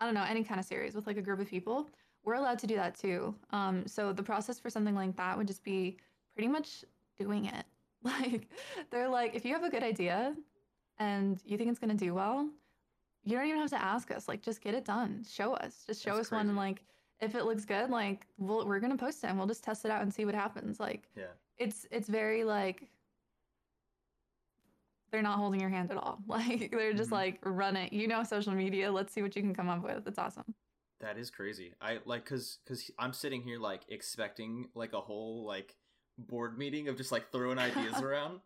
[0.00, 1.88] I don't know any kind of series with like a group of people,
[2.24, 3.34] we're allowed to do that too.
[3.50, 5.96] Um, so the process for something like that would just be
[6.34, 6.84] pretty much
[7.18, 7.64] doing it.
[8.04, 8.48] Like
[8.90, 10.34] they're like, if you have a good idea
[10.98, 12.48] and you think it's gonna do well,
[13.24, 14.28] you don't even have to ask us.
[14.28, 15.24] Like just get it done.
[15.30, 15.84] Show us.
[15.86, 16.82] Just show That's us one and like
[17.20, 19.90] if it looks good, like we'll, we're gonna post it and we'll just test it
[19.90, 20.80] out and see what happens.
[20.80, 21.26] Like Yeah.
[21.58, 22.88] it's it's very like
[25.10, 26.18] they're not holding your hand at all.
[26.26, 27.14] Like they're just Mhm.
[27.14, 27.92] like run it.
[27.92, 28.90] You know social media.
[28.90, 30.06] Let's see what you can come up with.
[30.06, 30.54] It's awesome.
[31.00, 31.74] That is crazy.
[31.80, 35.76] I like cuz cuz I'm sitting here like expecting like a whole like
[36.18, 38.40] board meeting of just like throwing ideas around.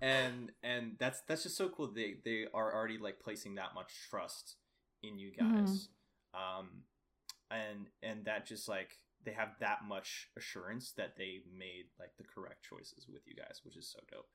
[0.00, 1.88] And and that's that's just so cool.
[1.92, 4.56] They they are already like placing that much trust
[5.02, 5.60] in you Mhm.
[5.62, 5.88] guys.
[6.34, 6.84] Um
[7.50, 12.24] and and that just like they have that much assurance that they made like the
[12.24, 14.28] correct choices with you guys, which is so dope.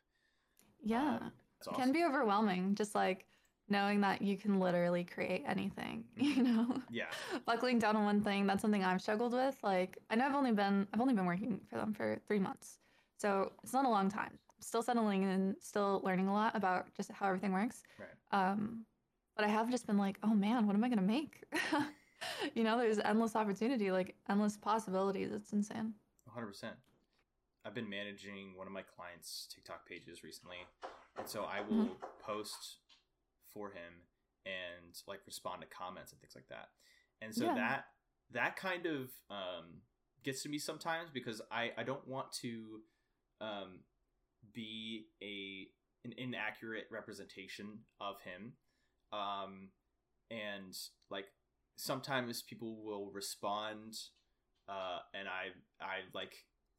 [0.83, 1.15] Yeah.
[1.21, 1.75] Um, awesome.
[1.75, 3.25] can be overwhelming just like
[3.69, 6.43] knowing that you can literally create anything, you Mhm.
[6.43, 6.81] know.
[6.89, 7.05] yeah.
[7.45, 9.57] Buckling down on one thing, that's something I've struggled with.
[9.63, 12.79] Like I know I've only been I've only been working for them for 3 months.
[13.17, 14.37] So, it's not a long time.
[14.63, 17.83] Still settling and still learning a lot about just how everything works.
[17.99, 18.09] Right.
[18.31, 18.85] Um,
[19.35, 21.43] but I have just been like, oh man, what am I gonna make?
[22.55, 25.31] you know, there's endless opportunity, like endless possibilities.
[25.31, 25.93] It's insane.
[26.35, 26.71] 100%.
[27.65, 30.57] I've been managing one of my clients' TikTok pages recently,
[31.17, 32.79] and so I will post
[33.53, 33.93] for him
[34.45, 36.69] and like respond to comments and things like that.
[37.21, 37.55] And so Yeah.
[37.55, 37.85] that
[38.31, 39.81] that kind of um,
[40.23, 42.81] gets to me sometimes because I I don't want to
[43.39, 43.79] um,
[44.53, 45.67] be a
[46.05, 48.53] an inaccurate representation of him,
[49.11, 49.69] um,
[50.31, 50.75] and
[51.09, 51.25] like
[51.75, 53.95] sometimes people will respond
[54.69, 55.51] uh, and I
[55.83, 56.33] I like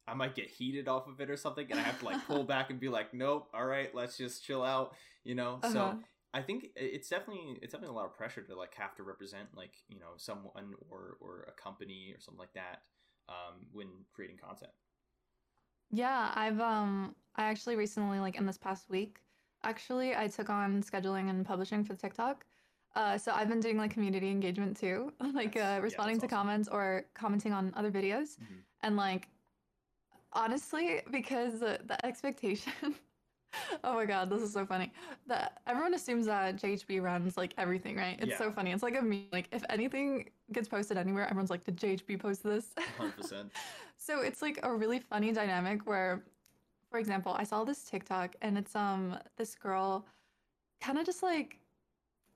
[0.07, 2.43] I might get heated off of it or something, and I have to like pull
[2.55, 5.59] back and be like, nope, all right, let's just chill out, you know.
[5.63, 5.73] Uh-huh.
[5.73, 5.99] So
[6.33, 9.49] I think it's definitely it's definitely a lot of pressure to like have to represent
[9.55, 12.81] like you know someone or or a company or something like that
[13.29, 14.71] um, when creating content.
[15.91, 19.21] Yeah, I've um I actually recently like in this past week,
[19.63, 22.45] actually I took on scheduling and publishing for TikTok.
[22.95, 26.31] Uh, so I've been doing like community engagement too, like That's- yeah, uh, responding that's
[26.31, 26.47] to awesome.
[26.47, 28.37] comments or commenting on other videos.
[28.39, 28.63] Mhm.
[28.81, 29.27] And like
[30.33, 32.73] honestly, because the expectation
[33.83, 34.91] Oh my god, this is so funny.
[35.27, 38.17] That everyone assumes that JHB runs like everything, right?
[38.19, 38.71] It's so funny.
[38.71, 39.27] It's like a meme.
[39.31, 43.51] Like if anything gets posted anywhere, everyone's like, "Did JHB post this?" Hundred percent.
[43.97, 46.23] So it's like a really funny dynamic where,
[46.91, 50.05] for example, I saw this TikTok and it's um this girl,
[50.81, 51.59] kind of just like,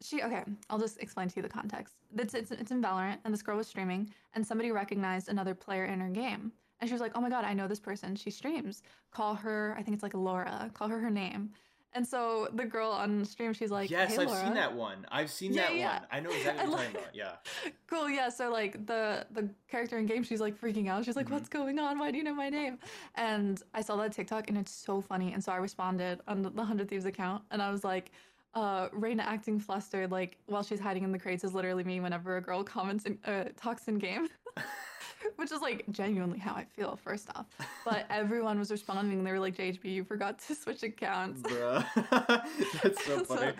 [0.01, 0.43] she okay.
[0.69, 1.95] I'll just explain to you the context.
[2.17, 5.86] It's it's it's in Valorant and this girl was streaming and somebody recognized another player
[5.86, 8.15] in her game and she was like, oh my god, I know this person.
[8.15, 8.83] She streams.
[9.11, 9.75] Call her.
[9.77, 10.69] I think it's like Laura.
[10.73, 11.51] Call her her name.
[11.93, 14.43] And so the girl on stream, she's like, yes, hey, I've Laura.
[14.43, 15.07] seen that one.
[15.11, 15.93] I've seen Yeah, that yeah.
[15.99, 16.07] one.
[16.11, 17.15] I know exactly And, what you're talking about.
[17.65, 17.71] Yeah.
[17.87, 18.29] Cool, yeah.
[18.29, 21.03] So like the the character in game, she's like freaking out.
[21.03, 21.31] She's like, Mhm.
[21.31, 21.97] "What's going on?
[21.97, 22.77] Why do you know my name?"
[23.15, 25.33] And I saw that TikTok, and it's so funny.
[25.33, 28.11] And so I responded on the Hundred Thieves account, and I was like,
[28.53, 32.37] uh, "Reyna acting flustered, like while she's hiding in the crates, is literally me whenever
[32.37, 34.29] a girl comments in uh, talks in game."
[35.36, 37.45] Which is like genuinely how I feel, first off.
[37.86, 39.23] But everyone was responding.
[39.23, 41.41] They were like, JHB, you forgot to switch accounts.
[41.41, 41.86] Bruh.
[42.84, 43.53] That's so funny.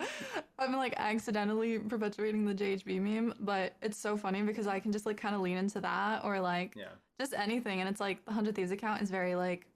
[0.58, 5.06] I'm like accidentally perpetuating the JHB meme, but it's so funny because I can just
[5.06, 6.88] like kind of lean into that or like yeah.
[7.18, 7.80] just anything.
[7.80, 9.66] And it's like the 100 Thieves account is very like,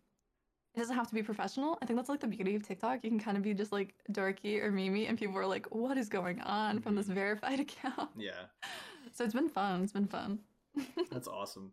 [0.75, 1.79] it doesn't have to be professional.
[1.81, 3.05] I think that's like the beauty of TikTok.
[3.05, 5.97] You can kind of be just like dorky or memey, and people are like, what
[5.97, 7.15] is going on from this Mhm.
[7.15, 8.11] verified account?
[8.17, 8.33] Yeah.
[9.13, 9.85] So it's been fun.
[9.85, 10.41] It's been fun.
[11.11, 11.73] That's awesome.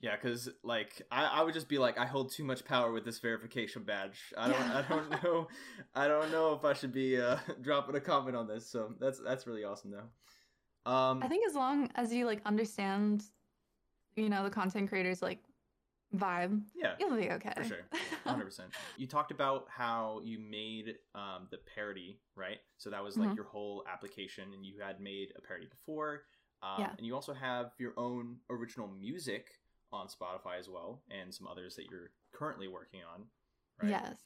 [0.00, 3.04] Yeah, because like I, I would just be like, I hold too much power with
[3.04, 4.32] this verification badge.
[4.36, 5.48] I don't I don't know
[5.94, 8.70] I don't know if I should be uh, dropping a comment on this.
[8.70, 10.90] So that's that's really awesome though.
[10.90, 13.24] Um, I think as long as you like understand,
[14.14, 15.40] you know, the content creators like
[16.16, 17.52] vibe, yeah, you'll be okay.
[17.56, 17.88] for sure,
[18.24, 18.70] hundred percent.
[18.96, 22.58] You talked about how you made um, the parody, right?
[22.76, 23.36] So that was like Mhm.
[23.36, 26.22] your whole application, and you had made a parody before.
[26.62, 26.90] Um, Yeah.
[26.96, 29.48] And you also have your own original music
[29.92, 33.24] on Spotify as well, and some others that you're currently working on.
[33.82, 33.90] Right?
[33.90, 34.16] Yes.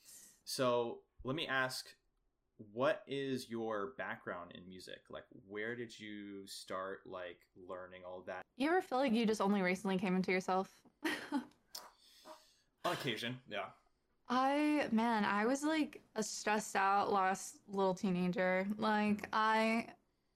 [0.44, 1.86] So let me ask,
[2.72, 5.00] what is your background in music?
[5.10, 8.42] Like, where did you start like learning all that?
[8.56, 10.68] You ever feel like you just only recently came into yourself?
[12.84, 13.66] On occasion, yeah.
[14.28, 18.66] I man, I was like a stressed out, lost little teenager.
[18.78, 19.86] Like I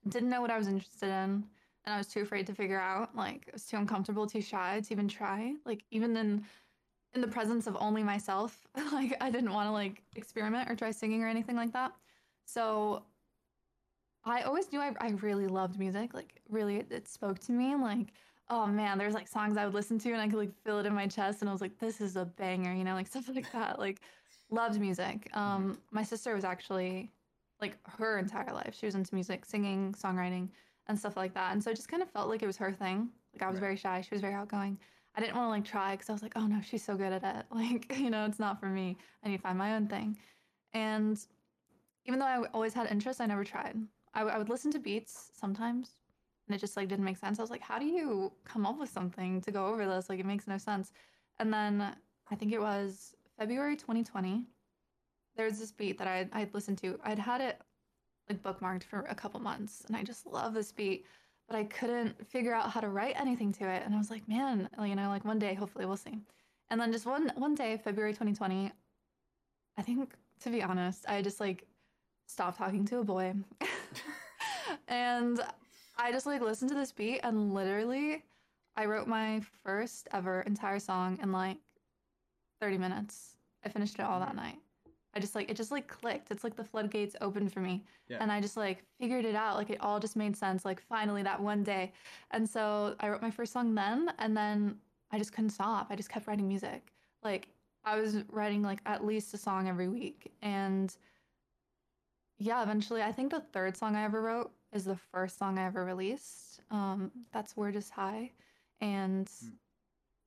[0.09, 1.45] didn't know what I was interested in,
[1.87, 3.14] and I was too afraid to figure out.
[3.16, 5.55] Like I was too uncomfortable, too shy to even try.
[5.64, 6.44] Like even in
[7.14, 10.90] in the presence of only myself, like I didn't want to like experiment or try
[10.90, 11.92] singing or anything like that.
[12.44, 13.05] So
[14.25, 16.12] I always knew I, I really loved music.
[16.12, 17.75] Like really, it, it spoke to me.
[17.75, 18.09] Like
[18.49, 20.87] oh man, there's like songs I would listen to and I could like feel it
[20.87, 23.29] in my chest and I was like, this is a banger, you know, like stuff
[23.33, 23.79] like that.
[23.79, 24.01] Like
[24.51, 25.29] loved music.
[25.35, 27.11] Um, my sister was actually
[27.61, 28.77] like her entire life.
[28.79, 30.49] She was into music, singing, songwriting,
[30.88, 31.53] and stuff like that.
[31.53, 33.11] And so I just kind of felt like it was her thing.
[33.35, 33.61] Like I was Right.
[33.61, 34.01] very shy.
[34.01, 34.79] She was very outgoing.
[35.14, 37.12] I didn't want to like try because I was like, oh no, she's so good
[37.12, 37.46] at it.
[37.51, 38.99] Like, you know, it's not for me.
[39.25, 40.18] I need to find my own thing.
[40.75, 41.18] And
[42.05, 43.77] even though I always had interest, I never tried.
[44.14, 45.90] I, would listen to beats sometimes
[46.46, 47.38] and it just like didn't make sense.
[47.38, 50.09] I was like, how do you come up with something to go over this?
[50.09, 50.92] Like it makes no sense.
[51.38, 51.94] And then
[52.31, 54.46] I think it was February 2020.
[55.37, 56.99] There was this beat that I I'd listened to.
[57.05, 57.61] I'd had it
[58.29, 61.07] like bookmarked for a couple months, and I just love this beat,
[61.49, 63.83] but I couldn't figure out how to write anything to it.
[63.85, 66.19] And I was like, man, you know, like one day, hopefully, we'll see.
[66.71, 68.73] And then just one one day, February 2020,
[69.79, 70.11] I think
[70.41, 71.67] to be honest, I just like
[72.27, 73.35] stopped talking to a boy,
[74.89, 75.41] and
[75.99, 78.23] I just like listened to this beat and literally
[78.77, 81.57] I wrote my first ever entire song in like
[82.61, 83.37] 30 minutes.
[83.65, 84.37] I finished it all that mm.
[84.37, 84.59] night.
[85.17, 86.31] I just like it just like clicked.
[86.31, 87.83] It's like the floodgates opened for me.
[88.09, 88.19] Yeah.
[88.21, 89.57] And I just like figured it out.
[89.57, 91.93] Like it all just made sense like finally that one day.
[92.33, 94.79] And so I wrote my first song then and then
[95.11, 95.87] I just couldn't stop.
[95.91, 96.93] I just kept writing music.
[97.25, 97.49] Like
[97.85, 100.95] I was writing like at least a song every week and
[102.39, 105.65] yeah, eventually I think the third song I ever wrote is the first song I
[105.65, 106.61] ever released.
[106.71, 108.33] Um, that's We're Just High.
[108.83, 109.49] And Hmm.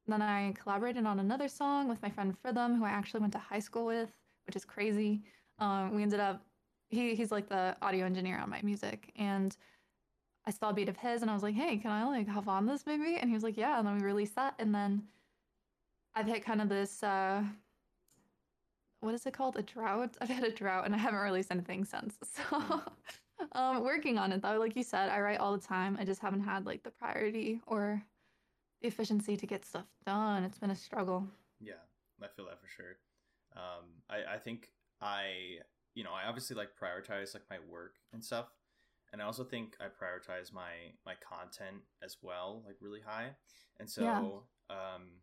[0.08, 3.40] then I collaborated on another song with my friend Fritham, who I actually went to
[3.40, 4.10] high school with,
[4.50, 5.22] which is crazy.
[5.60, 6.42] Um, we ended up,
[6.90, 9.12] he, he's like the audio engineer on my music.
[9.16, 9.56] And
[10.48, 12.48] I saw a beat of his and I was like, hey, can I like hop
[12.48, 13.18] on this maybe?
[13.18, 13.78] And he was like, yeah.
[13.78, 14.56] And then we released that.
[14.58, 15.04] And then
[16.16, 17.44] I've hit kind of this, uh,
[19.02, 19.56] what is it called?
[19.56, 20.18] A drought?
[20.20, 22.16] I've had a drought and I haven't released anything since.
[22.52, 22.82] So,
[23.54, 24.58] um, working on it though.
[24.58, 25.96] Like you said, I write all the time.
[26.00, 28.04] I just haven't had like the priority or
[28.82, 30.44] the efficiency to get stuff done.
[30.44, 31.28] It's been a struggle.
[31.62, 31.74] Yeah,
[32.20, 32.98] I feel that for sure.
[33.56, 34.70] Um, I, I think
[35.02, 35.58] I,
[35.96, 38.48] you know, I obviously like prioritize like my work and stuff,
[39.12, 43.32] and I also think I prioritize my my content as well, like really high.
[43.80, 44.22] And so, Yeah.
[44.70, 45.22] um,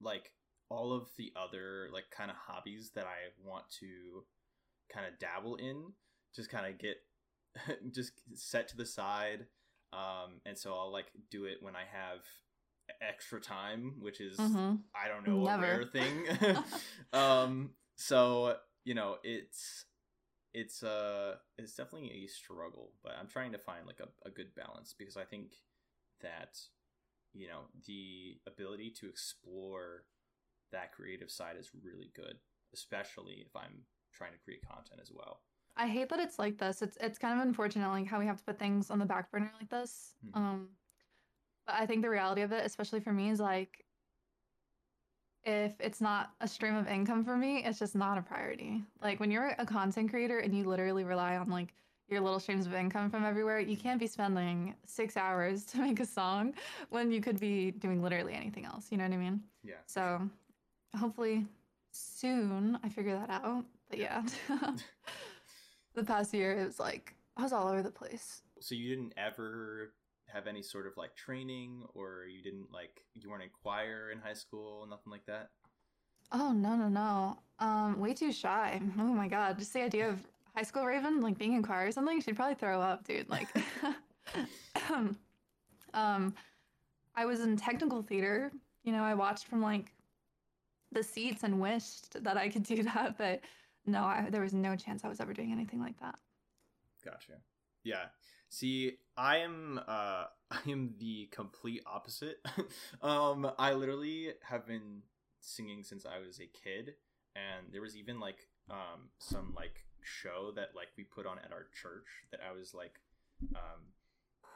[0.00, 0.32] like
[0.68, 4.24] all of the other like kind of hobbies that I want to
[4.92, 5.92] kind of dabble in,
[6.34, 6.96] just kind of get
[7.92, 9.46] just set to the side.
[9.92, 12.20] Um, and so I'll like do it when I have
[13.00, 14.82] extra time, which is Mhm.
[14.94, 15.64] I don't know, Never.
[15.64, 16.26] a rare thing.
[17.12, 19.86] um, so you know, it's
[20.54, 24.54] it's uh it's definitely a struggle, but I'm trying to find like a, a good
[24.54, 25.52] balance because I think
[26.20, 26.58] that
[27.32, 30.04] you know the ability to explore
[30.72, 32.38] that creative side is really good,
[32.74, 35.42] especially if I'm trying to create content as well.
[35.76, 36.82] I hate that it's like this.
[36.82, 39.30] It's it's kind of unfortunate like how we have to put things on the back
[39.30, 40.14] burner like this.
[40.24, 40.36] Mhm.
[40.36, 40.68] Um
[41.66, 43.84] but I think the reality of it, especially for me, is like
[45.44, 48.82] if it's not a stream of income for me, it's just not a priority.
[49.02, 51.74] Like when you're a content creator and you literally rely on like
[52.08, 56.00] your little streams of income from everywhere, you can't be spending six hours to make
[56.00, 56.54] a song
[56.90, 58.86] when you could be doing literally anything else.
[58.90, 59.40] You know what I mean?
[59.64, 59.74] Yeah.
[59.86, 60.28] So
[60.96, 61.46] hopefully
[61.90, 63.64] soon I figure that out.
[63.88, 64.22] But yeah,
[65.94, 68.42] the past year it was like I was all over the place.
[68.60, 69.92] So you didn't ever
[70.32, 74.18] have any sort of like training, or you didn't like you weren't in choir in
[74.18, 75.50] high school, nothing like that.
[76.32, 77.38] Oh no no no!
[77.58, 78.80] Um, way too shy.
[78.98, 79.58] Oh my god!
[79.58, 80.20] Just the idea of
[80.56, 83.28] high school Raven like being in choir or something, she'd probably throw up, dude.
[83.28, 83.48] Like,
[85.94, 86.34] um,
[87.14, 88.50] I was in technical theater.
[88.84, 89.92] You know, I watched from like
[90.92, 93.40] the seats and wished that I could do that, but
[93.86, 96.16] no, I, there was no chance I was ever doing anything like that.
[97.04, 97.32] Gotcha.
[97.84, 98.06] Yeah.
[98.48, 102.38] See, I am uh I am the complete opposite.
[103.02, 105.02] um I literally have been
[105.40, 106.94] singing since I was a kid
[107.34, 111.52] and there was even like um some like show that like we put on at
[111.52, 113.00] our church that I was like
[113.54, 113.92] um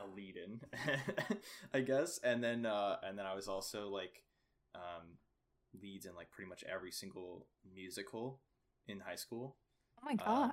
[0.00, 0.60] a lead in
[1.74, 4.22] I guess and then uh and then I was also like
[4.74, 5.18] um
[5.82, 8.40] leads in like pretty much every single musical
[8.86, 9.56] in high school.
[10.00, 10.28] Oh my god.
[10.28, 10.52] Um,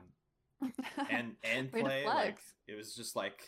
[1.10, 3.42] and and play like it was just like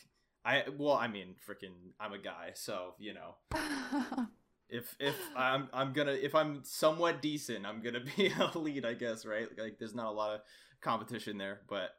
[0.43, 3.35] I well I mean freaking I'm a guy so you know.
[4.67, 8.95] If if I'm I'm gonna if I'm somewhat decent I'm gonna be a lead I
[8.95, 9.47] guess right?
[9.59, 10.41] Like there's not a lot of
[10.81, 11.91] competition there but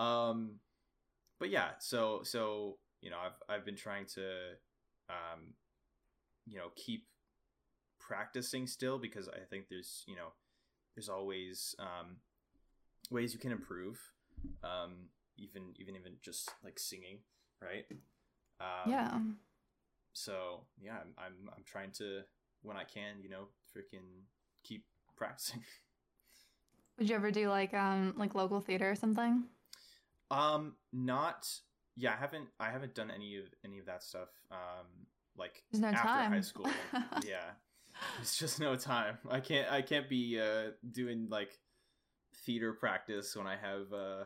[0.00, 0.54] um
[1.38, 4.22] but yeah so so you know I've I've been trying to
[5.10, 5.52] um
[6.46, 7.06] you know keep
[8.00, 10.32] practicing still because I think there's you know
[10.94, 12.16] there's always um
[13.10, 14.00] ways you can improve
[14.62, 17.18] um even even even just like singing
[17.62, 17.86] right
[18.60, 19.18] um, yeah.
[20.12, 22.22] so yeah I'm, I'm i'm trying to
[22.62, 24.24] when i can you know freaking
[24.64, 24.84] keep
[25.16, 25.62] practicing
[26.98, 29.44] Would you ever do like um like local theater or something?
[30.30, 31.46] um not
[31.96, 34.86] yeah i haven't i haven't done any of any of that stuff um
[35.36, 36.32] like There's no after time.
[36.32, 36.68] high school
[37.26, 37.50] yeah
[38.20, 41.58] it's just no time i can't i can't be uh doing like
[42.44, 44.24] theater practice when i have uh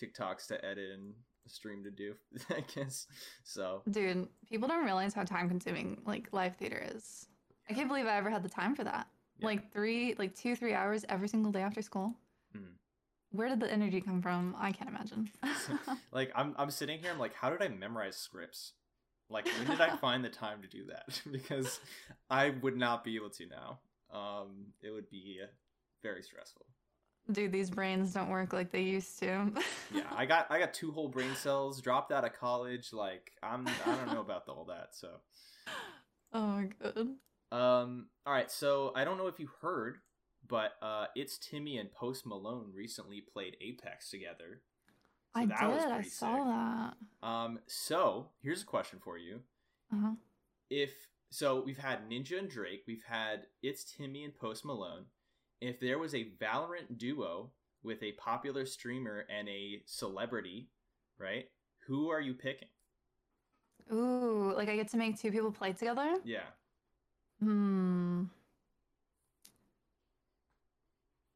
[0.00, 1.12] tiktoks to edit and
[1.46, 2.14] stream to do
[2.50, 3.06] i guess
[3.42, 7.26] so Dude, people don't realize how time consuming like live theater is.
[7.68, 9.06] I can't believe I ever had the time for that.
[9.38, 9.46] Yeah.
[9.46, 12.14] Like three, like two, three hours every single day after school.
[12.56, 12.74] Mhm.
[13.32, 14.54] Where did the energy come from?
[14.58, 15.30] I can't imagine.
[16.12, 18.72] like I'm I'm sitting here I'm like how did I memorize scripts?
[19.28, 21.20] Like when did I find the time to do that?
[21.32, 21.80] because
[22.28, 23.80] I would not be able to now.
[24.12, 25.40] Um it would be
[26.02, 26.66] very stressful.
[27.30, 29.52] Dude, these brains don't work like they used to.
[29.92, 33.66] Yeah, I got I got two whole brain cells, dropped out of college, like I'm
[33.68, 34.88] I don't know about all that.
[34.92, 35.08] So,
[36.32, 37.08] oh my god.
[37.52, 39.98] um all right, so I don't know if you heard,
[40.48, 44.62] but uh iiTzTimmy and Post Malone recently played Apex together.
[45.36, 45.56] So I did.
[45.92, 46.44] I saw sick.
[47.22, 47.26] that.
[47.28, 49.40] Um so, here's a question for you.
[49.92, 50.12] Uh-huh.
[50.68, 50.92] if
[51.30, 55.04] so we've had ninja and drake we've had iiTzTimmy and post malone
[55.60, 57.50] if there was a valorant duo
[57.82, 60.68] with a popular streamer and a celebrity
[61.18, 61.48] right
[61.86, 62.68] who are you picking
[63.92, 66.14] Ooh, like I get to make two people play together?
[66.24, 66.42] yeah
[67.40, 68.24] Hmm.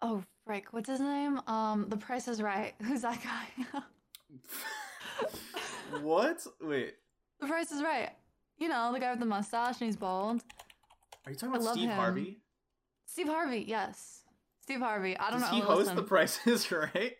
[0.02, 0.66] Oh, frick.
[0.72, 1.40] What's his name?
[1.46, 2.74] Um, The Price is Right.
[2.82, 3.80] Who's that guy?
[6.02, 6.94] what wait
[7.40, 8.10] the Price is Right.
[8.58, 10.42] You know, the guy with the mustache and he's bald.
[11.26, 11.96] are you talking about steve him.
[11.96, 12.38] harvey
[13.14, 14.22] Steve Harvey, yes.
[14.60, 15.16] Steve Harvey.
[15.16, 15.54] I don't does know.
[15.54, 15.94] he host listen.
[15.94, 17.16] the prices right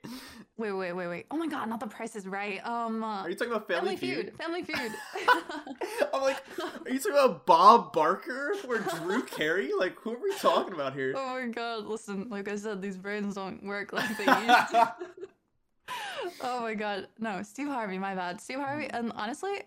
[0.57, 1.27] Wait, wait, wait, wait.
[1.31, 2.61] Oh my god, not The Prices Right.
[2.67, 4.93] Um, uh, are you talking about family, feud, Family Feud.
[6.13, 6.43] i'm like
[6.85, 10.95] are you talking about bob barker or drew carey like who are we talking about
[10.95, 14.71] here Oh my god, listen, like I said, these brains don't work like they used
[14.71, 14.95] to.
[16.41, 17.07] oh my god.
[17.21, 18.41] No, Steve Harvey, my bad.
[18.41, 19.63] Steve Harvey, and honestly,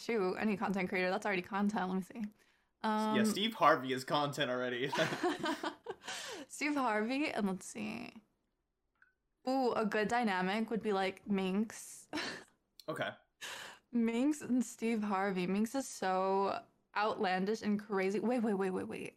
[0.00, 1.88] shoot, any content creator, that's already content.
[1.88, 2.28] Let me see.
[2.84, 4.90] Um, yeah steve harvey is content already
[6.48, 8.12] Steve Harvey, and let's see.
[9.48, 12.06] Ooh, a good dynamic would be like Minx.
[12.88, 13.08] okay
[13.92, 15.46] Minx and Steve Harvey.
[15.46, 16.58] Minx is so
[16.96, 18.20] outlandish and crazy.
[18.20, 19.14] Wait, wait, wait, wait, wait.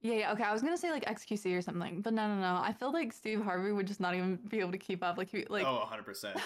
[0.00, 0.44] Yeah, yeah, okay.
[0.44, 2.60] I was gonna say like XQC or something, but no, no, no.
[2.62, 5.18] I feel like Steve Harvey would just not even be able to keep up.
[5.18, 6.40] Like, he, like oh 100%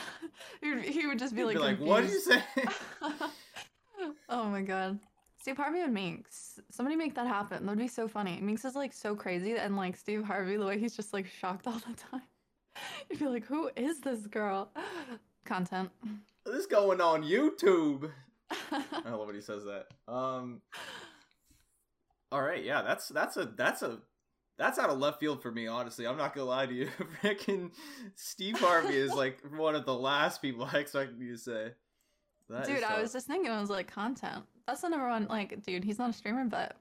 [0.60, 2.42] he, would, just be You'd like, be like, what did you say?
[4.28, 4.98] Oh my god.
[5.42, 6.60] Steve Harvey and Minx.
[6.70, 7.66] Somebody make that happen.
[7.66, 8.38] That'd be so funny.
[8.40, 11.66] Minx is like so crazy, and like Steve Harvey, the way he's just like shocked
[11.66, 12.22] all the time.
[13.10, 14.70] You'd be like, who is this girl?
[15.44, 15.90] Content.
[16.46, 18.10] this is going on YouTube.
[18.70, 19.86] I love when he says that.
[20.12, 20.60] Um.
[22.30, 23.98] All right, yeah, that's that's a that's a
[24.58, 25.66] that's out of left field for me.
[25.66, 26.88] Honestly, I'm not gonna lie to you.
[27.22, 27.72] Freaking
[28.14, 31.72] Steve Harvey is like one of the last people I expected you to say.
[32.48, 34.44] That dude, I was just thinking, I was like, content.
[34.66, 35.26] That's the number one.
[35.28, 36.76] Like, dude, he's not a streamer, but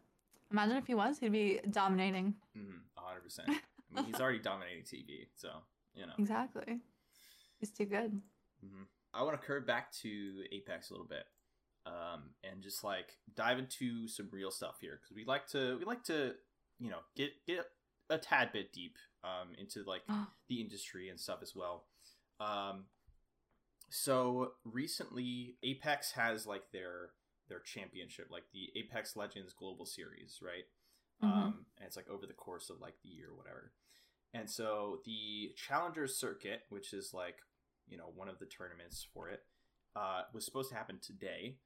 [0.52, 2.36] imagine if he was, he'd be dominating.
[2.58, 3.40] Mhm, 100%.
[3.48, 3.60] I
[3.94, 5.50] mean, he's already dominating TV, so
[5.96, 6.14] you know.
[6.18, 6.80] Exactly.
[7.60, 8.22] He's too good.
[8.62, 8.84] hmm
[9.14, 11.26] I want to curve back to Apex a little bit,
[11.86, 15.84] um, and just like dive into some real stuff here because we like to we
[15.84, 16.36] like to
[16.80, 17.66] you know get get
[18.10, 18.96] a tad bit deep
[19.26, 20.04] um, into like
[20.48, 21.84] the industry and stuff as well.
[22.40, 22.86] Um,
[23.92, 27.12] so recently, Apex has like their
[27.50, 30.66] their championship, like the Apex Legends Global Series, right?
[31.24, 31.28] Mhm.
[31.28, 33.74] Um, and it's like over the course of like the year, or whatever.
[34.34, 37.40] And so the Challengers Circuit, which is like
[37.88, 39.46] you know one of the tournaments for it,
[39.96, 41.60] uh, was supposed to happen today,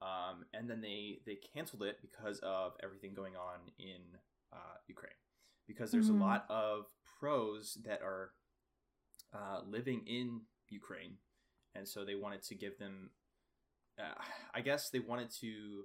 [0.00, 4.18] um, and then they they canceled it because of everything going on in
[4.52, 5.12] uh, Ukraine.
[5.66, 6.20] Because there's Mhm.
[6.20, 6.86] a lot of
[7.18, 8.34] pros that are
[9.32, 11.18] uh, living in Ukraine,
[11.74, 13.10] and so they wanted to give them.
[13.98, 14.14] Uh,
[14.54, 15.84] I guess they wanted to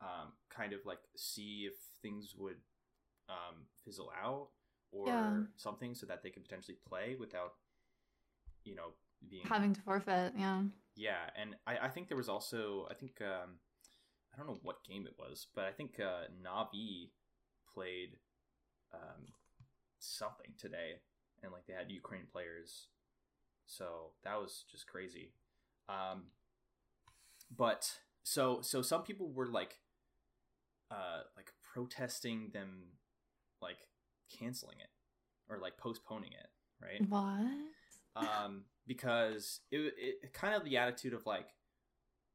[0.00, 2.56] um, kind of like see if things would
[3.28, 4.48] um, fizzle out,
[4.92, 5.44] or Yeah.
[5.56, 7.54] something so that they could potentially play without
[8.64, 8.94] you know
[9.28, 10.62] being Having to forfeit, yeah.
[10.96, 13.58] yeah and i, I think there was also i think um
[14.32, 17.10] i don't know what game it was but i think uh navi
[17.72, 18.16] played
[18.92, 19.26] um
[19.98, 21.00] something today
[21.42, 22.88] and like they had ukraine players
[23.66, 25.32] so that was just crazy
[25.88, 26.24] um
[27.56, 27.90] but
[28.22, 29.78] so so some people were like
[30.90, 32.84] uh like protesting them
[33.60, 33.78] like
[34.38, 34.90] canceling it
[35.48, 36.46] or like postponing it
[36.82, 37.46] right What?
[38.16, 41.48] um, because it, it kind of the attitude of like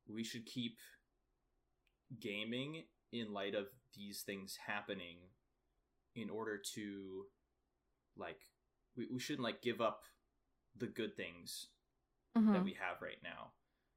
[0.07, 0.77] we should keep
[2.19, 5.17] gaming in light of these things happening
[6.15, 7.25] in order to
[8.17, 8.39] like
[8.97, 10.01] we, we shouldn't like give up
[10.79, 11.67] the good things
[12.35, 12.63] that Mhm.
[12.63, 13.51] we have right now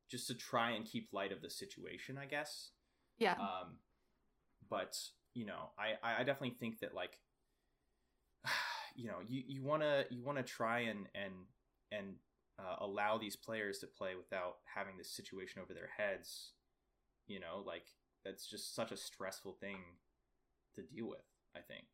[0.08, 2.70] just to try and keep light of the situation i guess
[3.18, 3.34] Yeah.
[3.34, 3.78] um
[4.68, 4.98] but
[5.34, 7.18] you know i i I definitely think that like
[8.96, 11.32] you know you you want to you want to try and and
[11.90, 12.16] and
[12.58, 16.52] uh, allow these players to play without having this situation over their heads
[17.26, 17.86] you know like
[18.24, 19.78] that's just such a stressful thing
[20.74, 21.24] to deal with
[21.56, 21.86] i think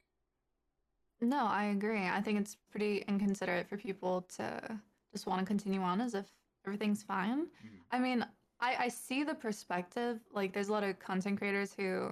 [1.21, 2.07] No, I agree.
[2.07, 4.81] I think it's pretty inconsiderate for people to
[5.13, 6.27] just want to continue on as if
[6.67, 7.47] everything's fine.
[7.47, 7.81] Mhm.
[7.91, 8.25] I mean,
[8.61, 10.21] I, I see the perspective.
[10.33, 12.11] Like, there's a lot of content creators who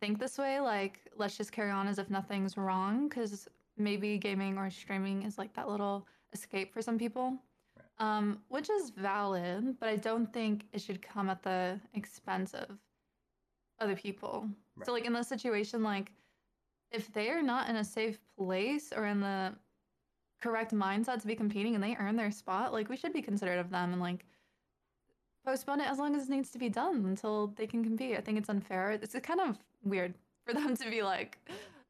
[0.00, 0.60] think this way.
[0.60, 5.38] Like, let's just carry on as if nothing's wrong because maybe gaming or streaming is
[5.38, 7.38] like that little escape for some people.
[7.76, 7.84] Right.
[7.98, 12.78] Um, which is valid, but I don't think it should come at the expense of
[13.80, 14.48] other people.
[14.76, 14.86] Right.
[14.86, 16.12] So, like, in this situation, like,
[16.94, 19.52] if they are not in a safe place or in the
[20.40, 23.58] correct mindset to be competing and they earn their spot, like we should be considerate
[23.58, 24.24] of them and like
[25.44, 28.16] postpone it as long as it needs to be done until they can compete.
[28.16, 28.92] I think it's unfair.
[28.92, 30.14] It's kind of weird
[30.46, 31.38] for them to be like,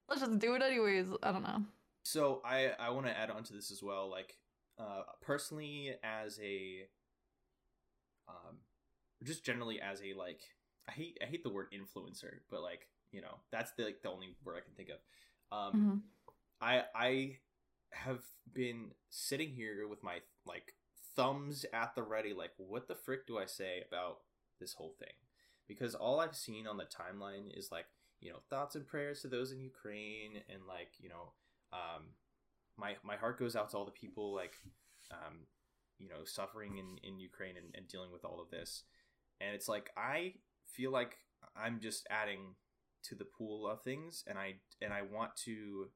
[0.09, 1.07] let's just do it anyways.
[1.22, 1.62] I don't know.
[2.05, 4.11] So I I want to add on to this as well.
[4.11, 4.36] Like
[4.78, 6.86] uh, personally, as a
[8.28, 8.59] um,
[9.22, 10.40] just generally as a like
[10.88, 14.10] I hate I hate the word influencer, but like you know that's the like the
[14.10, 15.00] only word I can think of.
[15.56, 16.02] Um, Mhm.
[16.60, 17.38] I I
[17.92, 20.74] have been sitting here with my like
[21.16, 24.18] thumbs at the ready, like what the frick do I say about
[24.60, 25.14] this whole thing?
[25.68, 27.86] Because all I've seen on the timeline is like
[28.20, 31.32] you know thoughts and prayers to those in Ukraine, and like you know
[31.72, 32.04] um,
[32.76, 34.54] my my heart goes out to all the people like
[35.10, 35.46] um,
[35.98, 38.84] you know suffering in in Ukraine and, and dealing with all of this,
[39.40, 40.34] and it's like I
[40.66, 41.18] feel like
[41.56, 42.54] I'm just adding
[43.05, 45.88] to the pool of things, and I and I want to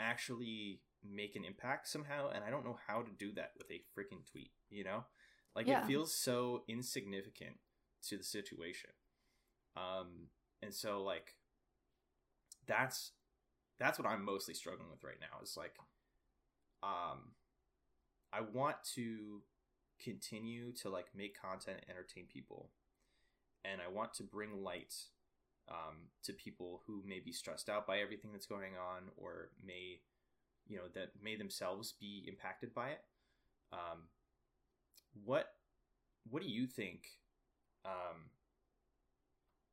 [0.00, 3.82] actually make an impact somehow, and I don't know how to do that with a
[3.98, 4.50] freaking tweet.
[4.70, 5.04] You know,
[5.54, 5.80] like Yeah.
[5.80, 7.56] it feels so insignificant
[8.08, 8.90] to the situation,
[9.76, 10.28] um,
[10.62, 11.34] and so like
[12.66, 13.12] that's
[13.78, 15.42] that's what I'm mostly struggling with right now.
[15.42, 15.74] Is like,
[16.82, 17.32] um,
[18.32, 19.42] I want to
[20.02, 22.70] continue to like make content, and entertain people,
[23.64, 24.94] and I want to bring light
[25.68, 30.00] um, to people who may be stressed out by everything that's going on, or may,
[30.66, 33.00] you know, that may themselves be impacted by it.
[33.72, 34.08] Um,
[35.24, 35.54] what
[36.30, 37.06] What do you think?
[37.84, 38.30] Um,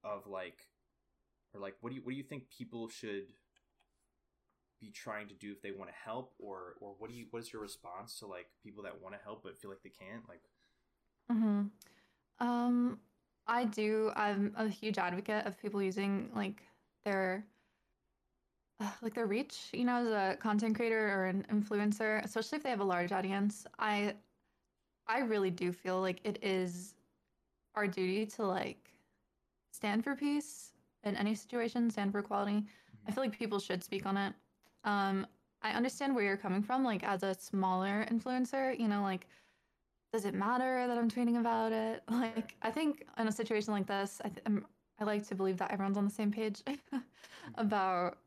[0.04, 0.68] of like,
[1.54, 3.34] or like, what do you what do you think people should
[4.80, 7.44] be trying to do if they want to help, or or what do you what
[7.44, 10.28] is your response to like people that want to help but feel like they can't?
[10.28, 10.42] Like,
[11.30, 11.64] hmm
[12.40, 13.00] Um,
[13.48, 14.12] I do.
[14.16, 16.64] I'm a huge advocate of people using like
[17.04, 17.46] their
[18.80, 22.64] uh, like their reach, you know, as a content creator or an influencer, especially if
[22.64, 23.66] they have a large audience.
[23.80, 24.16] I
[25.08, 26.96] I really do feel like it is
[27.76, 28.92] our duty to like
[29.72, 30.74] stand for peace
[31.04, 32.66] in any situation, stand for equality.
[33.08, 34.34] I feel like people should speak on it.
[34.84, 35.28] Um,
[35.64, 39.28] I understand where you're coming from, like as a smaller influencer, you know, like
[40.12, 42.04] does it matter that I'm tweeting about it?
[42.10, 44.66] Like, I think in a situation like this, I, th- I'm,
[45.00, 46.62] I like to believe that everyone's on the same page
[47.56, 48.18] about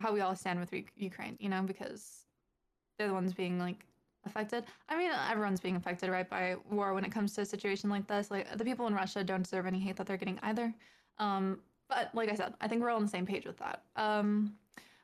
[0.00, 2.26] how we all stand with Re- Ukraine, you know, because
[2.98, 3.86] they're the ones being like
[4.26, 4.64] affected.
[4.88, 8.06] I mean, everyone's being affected, right, by war when it comes to a situation like
[8.06, 8.30] this.
[8.30, 10.72] Like, the people in Russia don't deserve any hate that they're getting either.
[11.18, 13.82] Um, but like I said, I think we're all on the same page with that.
[13.96, 14.54] Um,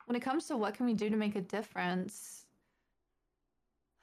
[0.07, 2.45] when it comes to what can we do to make a difference,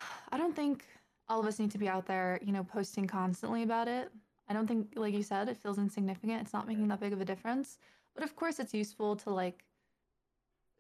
[0.32, 0.84] I don't think
[1.30, 4.12] all of us need to be out there, you know, posting constantly about it.
[4.50, 6.42] I don't think, like you said, it feels insignificant.
[6.42, 7.80] It's not making that big of a difference.
[8.16, 9.66] But of course, it's useful to like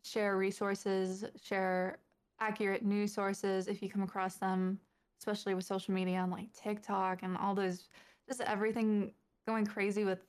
[0.03, 1.97] share resources, share
[2.39, 4.79] accurate news sources if you come across them,
[5.19, 7.89] especially with social media and like TikTok and all those,
[8.27, 9.11] just everything
[9.45, 10.19] going crazy with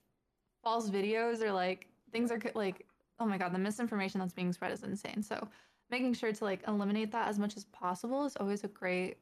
[0.65, 2.85] false videos or like things are like
[3.21, 5.23] oh my god, the misinformation that's being spread is insane.
[5.23, 5.49] So
[5.91, 9.19] making sure to like eliminate that as much as possible is always a great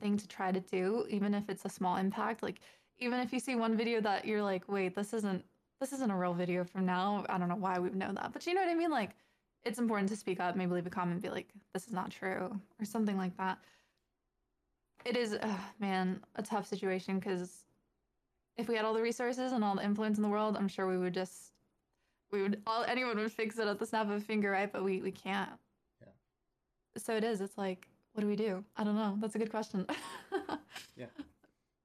[0.00, 2.42] thing to try to do, even if it's a small impact.
[2.42, 2.60] Like
[2.98, 5.44] even if you see one video that you're like, wait, this isn't
[5.80, 7.24] this isn't a real video from now.
[7.28, 8.32] I don't know why we would know that.
[8.32, 8.90] But you know what I mean?
[8.90, 9.10] Like
[9.64, 12.58] it's important to speak up, maybe leave a comment, be like, this is not true,
[12.80, 13.58] or something like that.
[15.04, 17.64] It is, uh, man, a tough situation because
[18.56, 20.88] if we had all the resources and all the influence in the world, I'm sure
[20.88, 21.52] we would just,
[22.32, 24.70] we would, all anyone would fix it at the snap of a finger, right?
[24.70, 25.50] But we, we can't.
[26.00, 26.08] Yeah.
[26.96, 27.40] So it is.
[27.40, 27.87] It's like,
[28.18, 28.64] what do we do?
[28.76, 29.16] I don't know.
[29.20, 29.86] That's a good question.
[30.96, 31.06] yeah.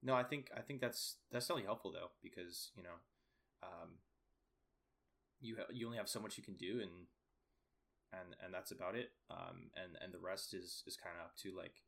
[0.02, 2.98] No, I think I think that's that's definitely helpful though because you know,
[3.62, 4.02] um,
[5.40, 7.06] you ha- you only have so much you can do and
[8.12, 9.12] and and that's about it.
[9.30, 11.84] Um, and and the rest is is kind of up to like,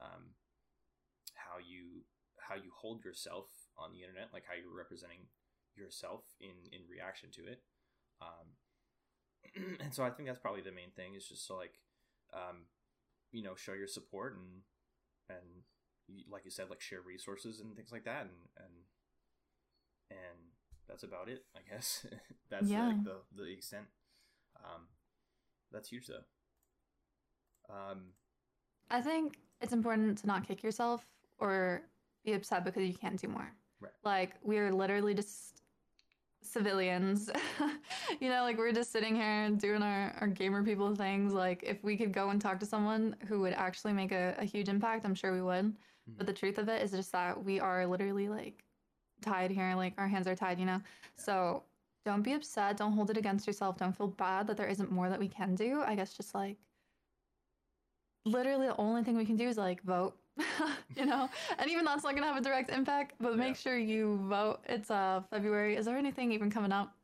[0.00, 0.32] um,
[1.34, 2.00] how you
[2.40, 5.28] how you hold yourself on the internet, like how you're representing
[5.76, 7.60] yourself in in reaction to it.
[8.22, 11.76] Um, and so I think that's probably the main thing is just so like,
[12.32, 12.64] um,
[13.32, 14.62] you know, show your support and
[15.28, 18.72] and like you said, like share resources and things like that, and and
[20.10, 20.38] and
[20.88, 22.06] that's about it, I guess.
[22.50, 22.88] that's Yeah.
[22.88, 23.86] like the the extent.
[24.56, 24.82] Um,
[25.70, 26.24] that's huge though.
[27.74, 28.12] Um,
[28.90, 31.06] I think it's important to not kick yourself
[31.38, 31.82] or
[32.24, 33.50] be upset because you can't do more.
[33.80, 33.92] Right.
[34.04, 35.61] Like we're literally just
[36.42, 37.30] civilians.
[38.20, 41.32] you know, like we're just sitting here doing our, our gamer people things.
[41.32, 44.44] Like if we could go and talk to someone who would actually make a, a
[44.44, 45.74] huge impact, I'm sure we would.
[46.16, 46.38] But the mm-hmm.
[46.38, 48.64] truth of it is just that we are literally like
[49.22, 50.80] tied here, like our hands are tied, you know?
[51.16, 51.62] So
[52.04, 52.76] don't be upset.
[52.76, 53.78] Don't hold it against yourself.
[53.78, 55.82] Don't feel bad that there isn't more that we can do.
[55.82, 56.56] I guess just like
[58.24, 60.16] literally the only thing we can do is like vote,
[60.96, 61.28] you know?
[61.58, 63.52] And even that's not gonna have a direct impact, but make Yeah.
[63.54, 64.60] sure you vote.
[64.68, 65.76] It's uh February.
[65.76, 66.94] Is there anything even coming up?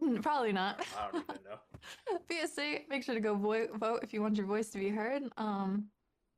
[0.22, 0.84] Probably not.
[0.98, 2.18] I don't even know.
[2.28, 2.88] be a state.
[2.88, 5.22] Make sure to go vo- vote if you want your voice to be heard.
[5.36, 5.86] Um,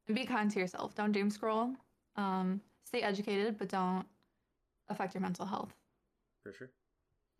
[0.07, 0.95] and be kind to yourself.
[0.95, 1.75] Don't doom scroll.
[2.17, 4.07] Um, stay educated, but don't
[4.89, 5.75] affect your mental health.
[6.43, 6.71] For sure.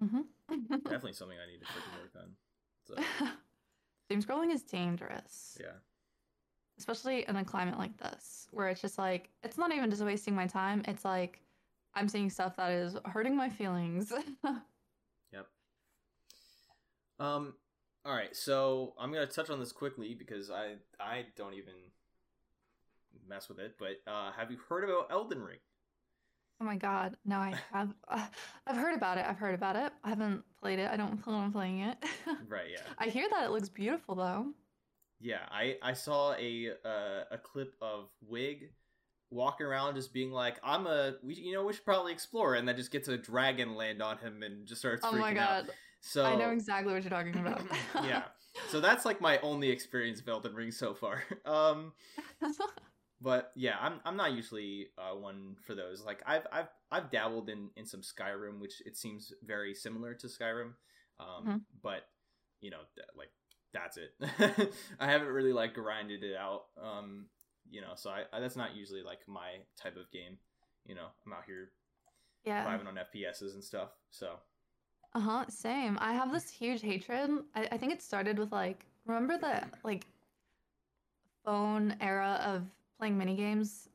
[0.03, 0.21] Mm-hmm.
[0.85, 2.37] Definitely something I need to freaking work on.
[2.87, 3.27] So,
[4.09, 5.73] doom scrolling is dangerous, yeah.
[6.79, 10.35] Especially in a climate like this, where it's just like it's not even just wasting
[10.35, 10.83] my time.
[10.87, 11.41] It's like
[11.95, 14.13] I'm seeing stuff that is hurting my feelings.
[15.33, 15.47] Yep.
[17.21, 17.55] Um.
[18.05, 18.35] All right.
[18.35, 21.75] So I'm gonna touch on this quickly because I I don't even
[23.29, 23.77] mess with it.
[23.79, 25.59] But uh, have you heard about Elden Ring?
[26.61, 27.95] oh my god, no, I have.
[28.09, 28.27] Uh,
[28.67, 29.27] I've heard about it.
[29.29, 29.93] I've heard about it.
[30.05, 30.91] I haven't played it.
[30.91, 31.97] I don't plan on playing it.
[32.49, 32.69] Right.
[32.73, 32.81] Yeah.
[32.99, 34.47] I hear that it looks beautiful though.
[35.21, 35.41] Yeah.
[35.51, 38.71] I I saw a uh, a clip of Wig
[39.31, 42.67] walking around just being like, "I'm a we you know we should probably explore," and
[42.69, 45.35] then just gets a dragon land on him and just starts Oh my out.
[45.67, 45.71] god.
[46.01, 47.63] So I know exactly what you're talking about.
[48.05, 48.25] yeah.
[48.71, 51.23] So that's like my only experience of Elden Ring so far.
[51.47, 51.93] Um.
[53.21, 56.05] but yeah, I'm I'm not usually uh, one for those.
[56.05, 60.27] Like I've I've I've dabbled in in some Skyrim, which it seems very similar to
[60.27, 60.73] Skyrim.
[61.21, 61.61] Um, Mhm.
[61.83, 62.09] but
[62.61, 62.81] you know,
[63.17, 63.31] like
[63.73, 64.15] that's it.
[65.01, 66.65] I haven't really like grinded it out.
[66.83, 67.27] Um,
[67.71, 70.39] you know, so I, I that's not usually like my type of game.
[70.87, 71.71] You know, I'm out here
[72.45, 72.65] yeah.
[72.65, 73.91] vibing on FPSs and stuff.
[74.11, 74.33] So
[75.15, 75.45] Uh huh.
[75.49, 75.99] Same.
[76.01, 77.31] I have this huge hatred.
[77.55, 80.07] I, I think it started with like remember the like
[81.45, 82.65] phone era of
[82.99, 83.89] playing mini games.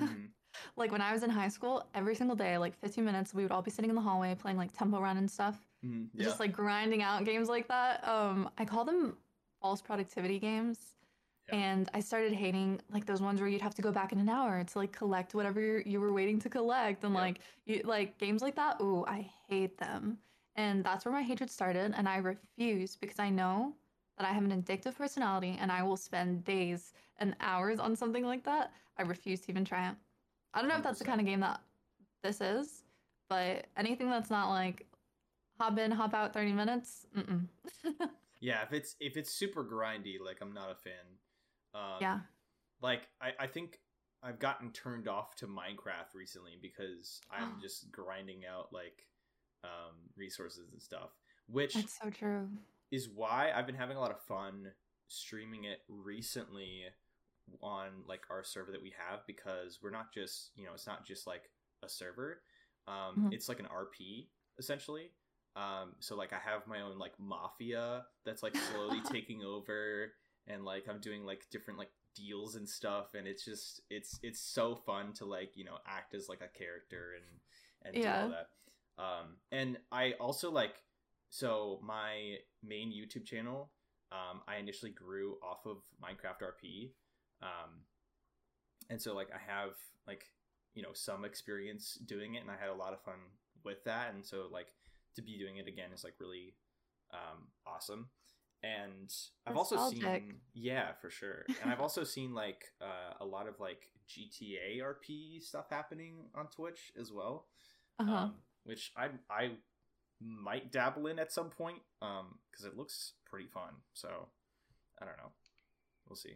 [0.00, 0.28] mhm.
[0.76, 3.52] like when I was in high school, every single day, like 15 minutes, we would
[3.52, 5.67] all be sitting in the hallway playing like Temple Run and stuff.
[5.84, 6.08] Mhm.
[6.14, 8.06] yeah, Just like grinding out games like that.
[8.06, 9.16] Um, I call them
[9.60, 10.94] false productivity games.
[11.48, 11.56] Yeah.
[11.56, 14.28] And I started hating like those ones where you'd have to go back in an
[14.28, 18.18] hour to like collect whatever you you were waiting to collect, and like you like
[18.18, 18.80] games like that.
[18.82, 20.18] Ooh, I hate them,
[20.56, 21.94] and that's where my hatred started.
[21.96, 23.74] And I refuse because I know
[24.18, 28.24] that I have an addictive personality, and I will spend days and hours on something
[28.26, 28.72] like that.
[28.98, 29.96] I refuse to even try it.
[30.52, 31.60] I don't know if that's the kind of game that
[32.22, 32.82] this is,
[33.28, 34.86] but anything that's not like
[35.58, 37.06] hop in, hop out, thirty minutes.
[38.40, 38.62] Yeah.
[38.62, 41.18] If it's if it's super grindy, like I'm not a fan.
[41.74, 42.20] Um, yeah.
[42.80, 43.80] like I, I think
[44.22, 49.06] I've gotten turned off to Minecraft recently because I'm just grinding out like
[49.64, 51.10] um, resources and stuff,
[51.48, 52.48] which That's so true.
[52.92, 54.68] is why I've been having a lot of fun
[55.08, 56.84] streaming it recently
[57.62, 61.06] on like our server that we have because we're not just you know it's not
[61.06, 61.44] just like
[61.82, 62.42] a server
[62.86, 63.32] um Mhm.
[63.32, 64.28] it's like an rp
[64.58, 65.10] essentially
[65.58, 70.12] um so like i have my own like mafia that's like slowly taking over
[70.46, 74.40] and like i'm doing like different like deals and stuff and it's just it's it's
[74.40, 78.28] so fun to like you know act as like a character and and do all
[78.30, 78.48] that.
[78.98, 80.74] Um and i also like
[81.30, 83.70] so my main YouTube channel,
[84.12, 86.92] um, I initially grew off of Minecraft RP,
[87.42, 87.82] um,
[88.88, 89.72] and so like I have
[90.06, 90.24] like
[90.74, 93.18] you know some experience doing it, and I had a lot of fun
[93.64, 94.68] with that, and so like
[95.18, 96.54] to be doing it again is like really
[97.12, 98.08] um, awesome.
[98.62, 99.12] And
[99.46, 101.44] I've also seen, yeah, for sure.
[101.62, 106.46] And I've also seen like uh, a lot of like GTA RP stuff happening on
[106.48, 107.46] Twitch as well
[108.00, 108.14] Uh-huh.
[108.14, 109.52] um, which I I
[110.20, 113.74] might dabble in at some point because it looks pretty fun.
[113.92, 114.08] So
[115.00, 115.30] I don't know.
[116.08, 116.34] We'll see.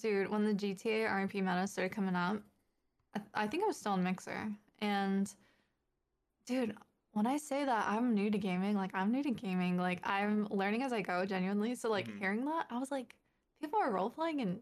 [0.00, 2.40] Dude, when the GTA RP meta started coming up,
[3.14, 4.50] I, I think I was still in Mixer.
[4.80, 5.30] And
[6.46, 6.74] dude,
[7.16, 10.46] when I say that I'm new to gaming, like I'm new to gaming, like I'm
[10.50, 11.74] learning as I go, genuinely.
[11.74, 12.18] So like Mhm.
[12.18, 13.16] hearing that, I was like,
[13.60, 14.60] people are role playing in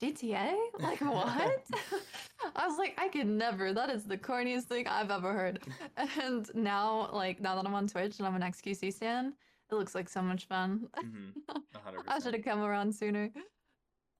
[0.00, 0.54] GTA?
[0.78, 1.64] Like what?
[2.56, 3.72] I was like, I could never.
[3.72, 5.60] That is the corniest thing I've ever heard.
[5.96, 9.34] And now, like now that I'm on Twitch and I'm an XQC stan,
[9.70, 10.88] it looks like so much fun.
[10.96, 11.58] Mm-hmm.
[11.84, 13.30] hundred I should percent have come around sooner.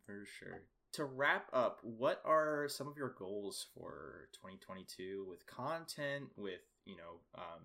[0.06, 0.62] for sure.
[0.94, 6.28] To wrap up, what are some of your goals for 2022 with content?
[6.36, 7.62] With you know, um,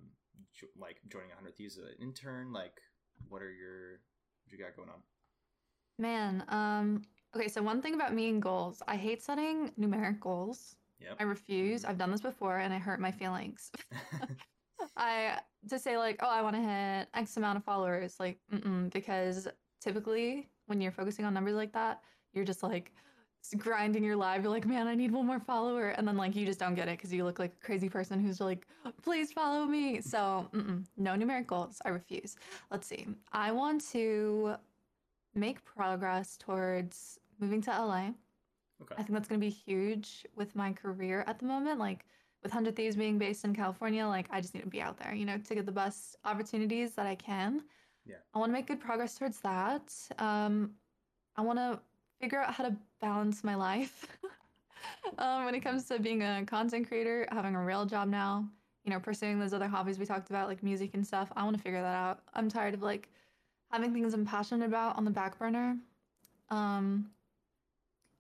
[0.54, 2.52] jo- like joining 100 Thieves as an intern.
[2.52, 2.82] Like,
[3.30, 4.00] what are your
[4.44, 5.02] what you got going on?
[6.00, 7.02] Man, um,
[7.36, 10.76] okay, so one thing about me and goals, I hate setting numeric goals.
[11.00, 11.18] Yep.
[11.20, 11.86] I refuse.
[11.86, 13.72] I've done this before and it hurt my feelings.
[14.98, 15.40] I
[15.70, 18.40] to say like, oh, I want to hit X amount of followers, like,
[18.92, 19.48] because
[19.82, 22.02] typically when you're focusing on numbers like that,
[22.34, 22.92] you're just like
[23.54, 24.42] grinding your life.
[24.42, 26.88] You're like, man, I need one more follower, and then like you just don't get
[26.88, 28.68] it because you look like a crazy person who's like,
[29.04, 30.02] please follow me.
[30.02, 31.82] So, mm-mm, no numeric goals.
[31.86, 32.36] I refuse.
[32.72, 33.08] Let's see.
[33.32, 34.56] I want to
[35.36, 38.10] make progress towards moving to LA.
[38.82, 38.94] Okay.
[38.94, 41.80] I think that's going to be huge with my career at the moment.
[41.80, 42.06] Like
[42.44, 45.14] with 100 Thieves being based in California, like I just need to be out there,
[45.14, 47.64] you know, to get the best opportunities that I can.
[48.06, 48.16] Yeah.
[48.34, 49.94] I want to make good progress towards that.
[50.18, 50.72] Um,
[51.36, 51.80] I want to
[52.20, 54.08] figure out how to balance my life
[55.18, 58.48] um, when it comes to being a content creator, having a real job now,
[58.84, 61.32] you know, pursuing those other hobbies we talked about, like music and stuff.
[61.36, 62.20] I want to figure that out.
[62.34, 63.10] I'm tired of like
[63.72, 65.78] having things I'm passionate about on the back burner.
[66.50, 67.10] Um,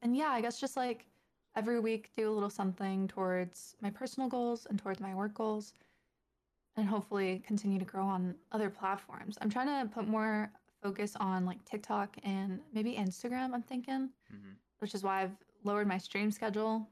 [0.01, 1.05] and yeah, I guess just like
[1.55, 5.73] every week do a little something towards my personal goals and towards my work goals
[6.75, 9.37] and hopefully continue to grow on other platforms.
[9.41, 10.51] I'm trying to put more
[10.81, 15.87] focus on like TikTok and maybe Instagram, I'm thinking, hmm which is why I've lowered
[15.87, 16.87] my stream schedule.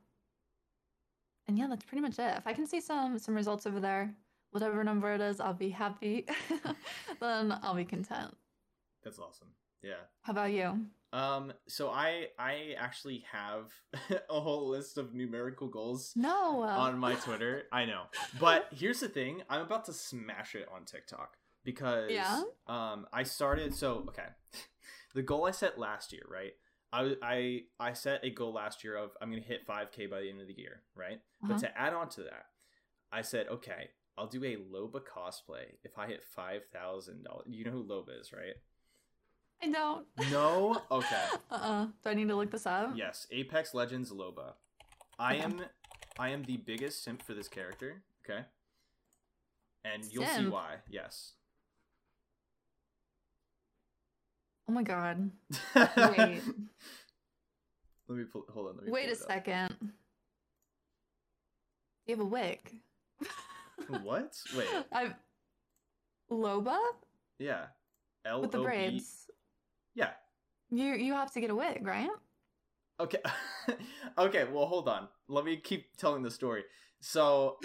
[1.48, 2.34] And yeah, that's pretty much it.
[2.38, 4.12] If I can see some some results over there,
[4.52, 6.26] whatever number it is, I'll be happy.
[7.20, 8.36] then I'll be content.
[9.04, 9.50] That's awesome.
[9.84, 10.02] Yeah.
[10.24, 10.80] How about you?
[11.14, 13.72] Um, so I I actually have
[14.30, 16.64] a whole list of numerical goals No.
[16.64, 17.64] on my Twitter.
[17.72, 18.04] I know.
[18.40, 22.44] But here's the thing, I'm about to smash it on TikTok because Yeah?
[22.68, 24.28] um I started so okay.
[25.16, 26.54] The goal I set last year, right?
[26.94, 30.20] I I I set a goal last year of I'm going to hit 5k by
[30.22, 31.20] the end of the year, right?
[31.42, 31.48] Uh-huh.
[31.54, 32.48] But to add on to that,
[33.14, 37.24] I said, okay, I'll do a Loba cosplay if I hit $5,000.
[37.48, 38.56] You know who Loba is, right?
[39.64, 40.06] I don't.
[40.32, 40.82] No?
[40.92, 41.26] Okay.
[41.50, 41.86] Uh-uh.
[42.04, 42.92] Do I need to look this up?
[42.96, 44.54] Yes, Apex Legends Loba.
[45.18, 45.44] I Okay.
[45.44, 45.62] am
[46.20, 48.46] I am the biggest simp for this character, okay?
[49.86, 50.76] And you'll see why.
[50.90, 51.34] Yes.
[54.68, 55.30] Oh my god.
[55.76, 56.42] Wait.
[58.08, 59.76] Let me pull hold on, Wait a second.
[62.08, 62.60] You have a wig.
[64.04, 64.36] What?
[64.58, 64.68] Wait.
[64.92, 65.14] I've
[66.32, 66.78] Loba
[67.40, 67.66] Yeah.
[68.26, 68.66] L with the O B.
[68.66, 69.28] braids.
[69.96, 70.12] Yeah.
[70.72, 72.10] You you have to get a wig, right?
[73.00, 73.20] Okay.
[74.18, 75.08] okay, well hold on.
[75.28, 76.64] Let me keep telling the story.
[77.02, 77.58] So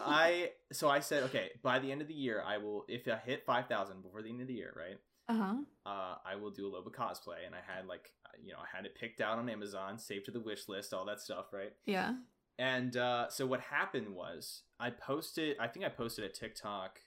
[0.00, 3.16] I so I said, okay, by the end of the year I will if I
[3.24, 4.98] hit 5000 before the end of the year, right?
[5.28, 5.56] Uh-huh.
[5.84, 8.76] uh, I will do a Loba cosplay, and I had like, uh, you know, I
[8.76, 11.72] had it picked out on Amazon, saved to the wish list, all that stuff, right?
[11.84, 12.14] Yeah.
[12.58, 17.00] And uh, so what happened was, I posted, I think I posted a TikTok,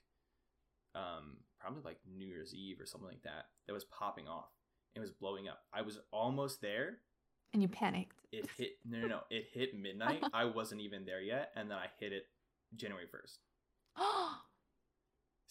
[0.93, 4.49] um, probably like New Year's Eve or something like that, that was popping off.
[4.95, 5.63] It was blowing up.
[5.73, 6.99] I was almost there.
[7.53, 8.21] And you panicked.
[8.31, 9.19] It hit no, no, no.
[9.29, 10.23] It hit midnight.
[10.33, 12.27] I wasn't even there yet, and then I hit it
[12.75, 13.39] January first.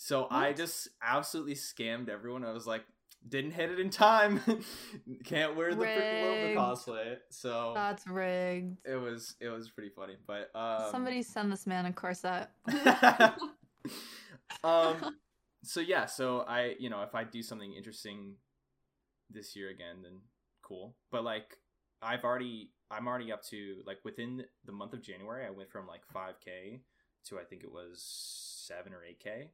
[0.03, 0.33] So what?
[0.33, 2.43] I just absolutely scammed everyone.
[2.43, 2.85] I was like,
[3.29, 4.41] didn't hit it in time.
[5.25, 7.19] Can't wear the freaking cosplay.
[7.29, 8.79] So that's rigged.
[8.87, 10.91] It was it was pretty funny, but um...
[10.91, 12.49] somebody send this man a corset.
[14.65, 15.17] um,
[15.65, 18.37] so yeah, so I you know if I do something interesting
[19.29, 20.21] this year again, then
[20.63, 20.97] cool.
[21.13, 21.59] But like
[22.01, 25.87] I've already I'm already up to like within the month of January, I went from
[25.87, 26.81] like 5k
[27.27, 28.03] to I think it was
[28.67, 29.49] seven or 8k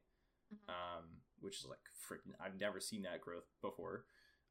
[0.53, 0.69] mm-hmm.
[0.69, 1.03] um,
[1.39, 1.79] which is like
[2.09, 2.33] freaking.
[2.39, 4.05] I've never seen that growth before.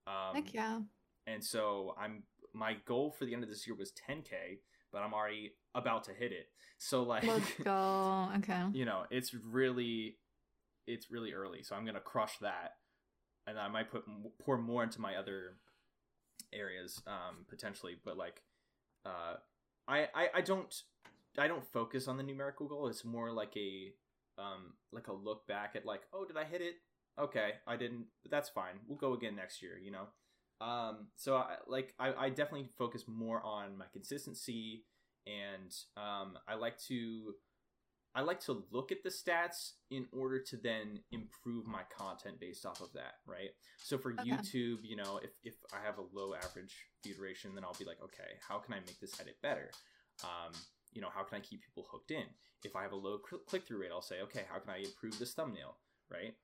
[0.07, 0.80] Um, Heck yeah!
[1.26, 2.22] And so I'm
[2.55, 4.59] my goal for the end of this year was 10k,
[4.92, 6.49] but I'm already about to hit it.
[6.78, 8.28] So like, let's go.
[8.38, 8.62] Okay.
[8.72, 10.16] You know, it's really,
[10.86, 11.62] it's really early.
[11.62, 12.74] So I'm gonna crush that,
[13.47, 14.05] and I might put
[14.40, 15.57] pour more into my other
[16.53, 17.97] areas um, potentially.
[18.05, 18.42] But like,
[19.05, 19.36] uh,
[19.88, 20.74] I, I I don't
[21.38, 22.88] I don't focus on the numerical goal.
[22.88, 23.92] It's more like a
[24.39, 26.74] um like a look back at like, oh, did I hit it?
[27.18, 28.07] Okay, I didn't.
[28.22, 28.74] But that's fine.
[28.87, 29.78] We'll go again next year.
[29.78, 30.07] You know.
[30.61, 34.84] Um, so I like I, I definitely focus more on my consistency
[35.26, 37.34] and um, I like to
[38.14, 42.64] I like to look at the stats in order to then improve my content based
[42.64, 43.51] off of that, right?
[43.82, 44.24] So for Okay.
[44.24, 46.74] YouTube, you know, if, if I have a low average
[47.05, 49.70] view duration, then I'll be like, okay, how can I make this edit better?
[50.24, 50.53] Um,
[50.97, 52.24] you know, how can I keep people hooked in?
[52.64, 55.18] If I have a low click through rate, I'll say, okay, how can I improve
[55.18, 55.76] this thumbnail,
[56.11, 56.34] right?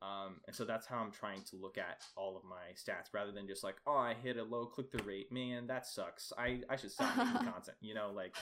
[0.00, 3.32] Um, and so that's how I'm trying to look at all of my stats rather
[3.32, 5.30] than just like, oh, I hit a low click through rate.
[5.30, 6.32] Man, that sucks.
[6.38, 8.34] I, I should stop making content, you know, like,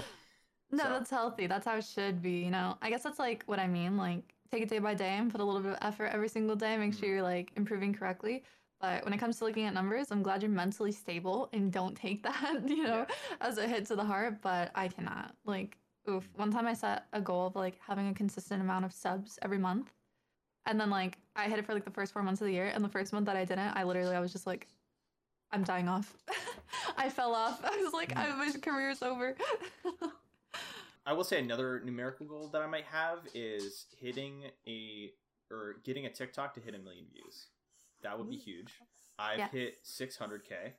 [0.70, 1.46] No, So- that's healthy.
[1.46, 2.44] That's how it should be.
[2.44, 3.96] You know, I guess that's like what I mean.
[3.96, 6.54] Like, take it day by day and put a little bit of effort every single
[6.56, 6.76] day.
[6.76, 7.12] Make sure Mhm.
[7.12, 8.44] you're like improving correctly.
[8.81, 11.97] But when it comes to looking at numbers, I'm glad you're mentally stable and don't
[11.97, 13.07] take that, you know,
[13.41, 14.43] as a hit to the heart.
[14.43, 15.35] But I cannot.
[15.45, 16.24] Like, oof.
[16.35, 16.39] Mm.
[16.39, 19.59] One time I set a goal of like having a consistent amount of subs every
[19.59, 19.93] month.
[20.66, 22.66] And then like I hit it for like the first four months of the year.
[22.66, 24.66] And the first month that I didn't, I literally I was just like,
[25.53, 26.16] I'm dying off.
[26.97, 27.61] I fell off.
[27.64, 29.37] I was like, I, my career's over.
[31.07, 35.12] I will say another numerical goal that I might have is hitting a
[35.51, 37.47] or getting a TikTok to hit a million views.
[38.07, 38.72] That would be huge.
[39.18, 39.48] I've Yeah.
[39.48, 40.74] hit 600k,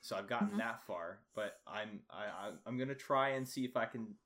[0.00, 0.58] so I've gotten Mhm.
[0.58, 1.20] that far.
[1.34, 4.16] But I'm I I- I'm gonna try and see if I can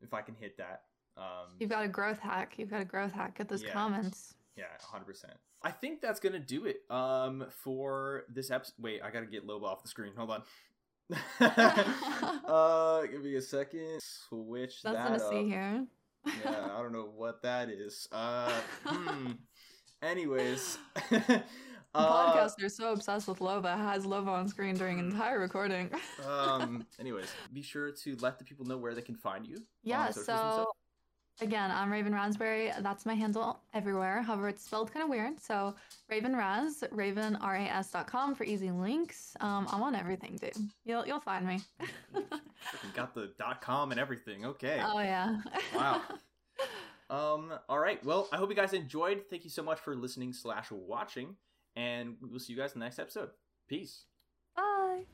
[0.00, 0.86] if I can hit that.
[1.16, 2.58] Um, You've got a growth hack.
[2.58, 3.36] You've got a growth hack.
[3.38, 3.72] Get those Yeah.
[3.72, 4.34] comments.
[4.56, 5.04] yeah, 100.
[5.04, 6.90] percent I think that's gonna do it.
[6.90, 8.74] Um, for this episode.
[8.78, 10.14] Wait, I gotta get Loba off the screen.
[10.16, 10.44] Hold on.
[12.46, 14.00] uh, give me a second.
[14.02, 15.30] Switch That's that gonna up.
[15.30, 15.86] see here.
[16.44, 18.08] yeah, I don't know what that is.
[18.12, 18.50] Uh,
[18.84, 19.32] hmm.
[20.02, 20.78] Anyways,
[21.94, 25.90] Podcasters uh, so obsessed with Loba has Loba on screen during entire recording.
[26.28, 29.58] um, anyways, be sure to let the people know where they can find you.
[29.82, 30.54] yeah, socials and stuff.
[31.36, 32.72] so again, I'm Raven Raspberrie.
[32.80, 34.22] That's my handle everywhere.
[34.22, 35.38] However, it's spelled kind of weird.
[35.38, 35.74] So
[36.08, 39.36] Raven Raz, ravenras.com for easy links.
[39.40, 40.56] Um, I'm on everything, dude.
[40.86, 41.60] You'll you'll find me.
[42.94, 44.46] Got the dot com and everything.
[44.46, 44.80] Okay.
[44.82, 45.36] oh yeah.
[45.74, 46.00] Wow.
[47.10, 47.52] Um.
[47.68, 48.02] All right.
[48.04, 49.24] Well, I hope you guys enjoyed.
[49.28, 51.34] Thank you so much for listening slash watching,
[51.74, 53.30] and we will see you guys in the next episode.
[53.68, 54.04] Peace.
[54.56, 55.04] Bye.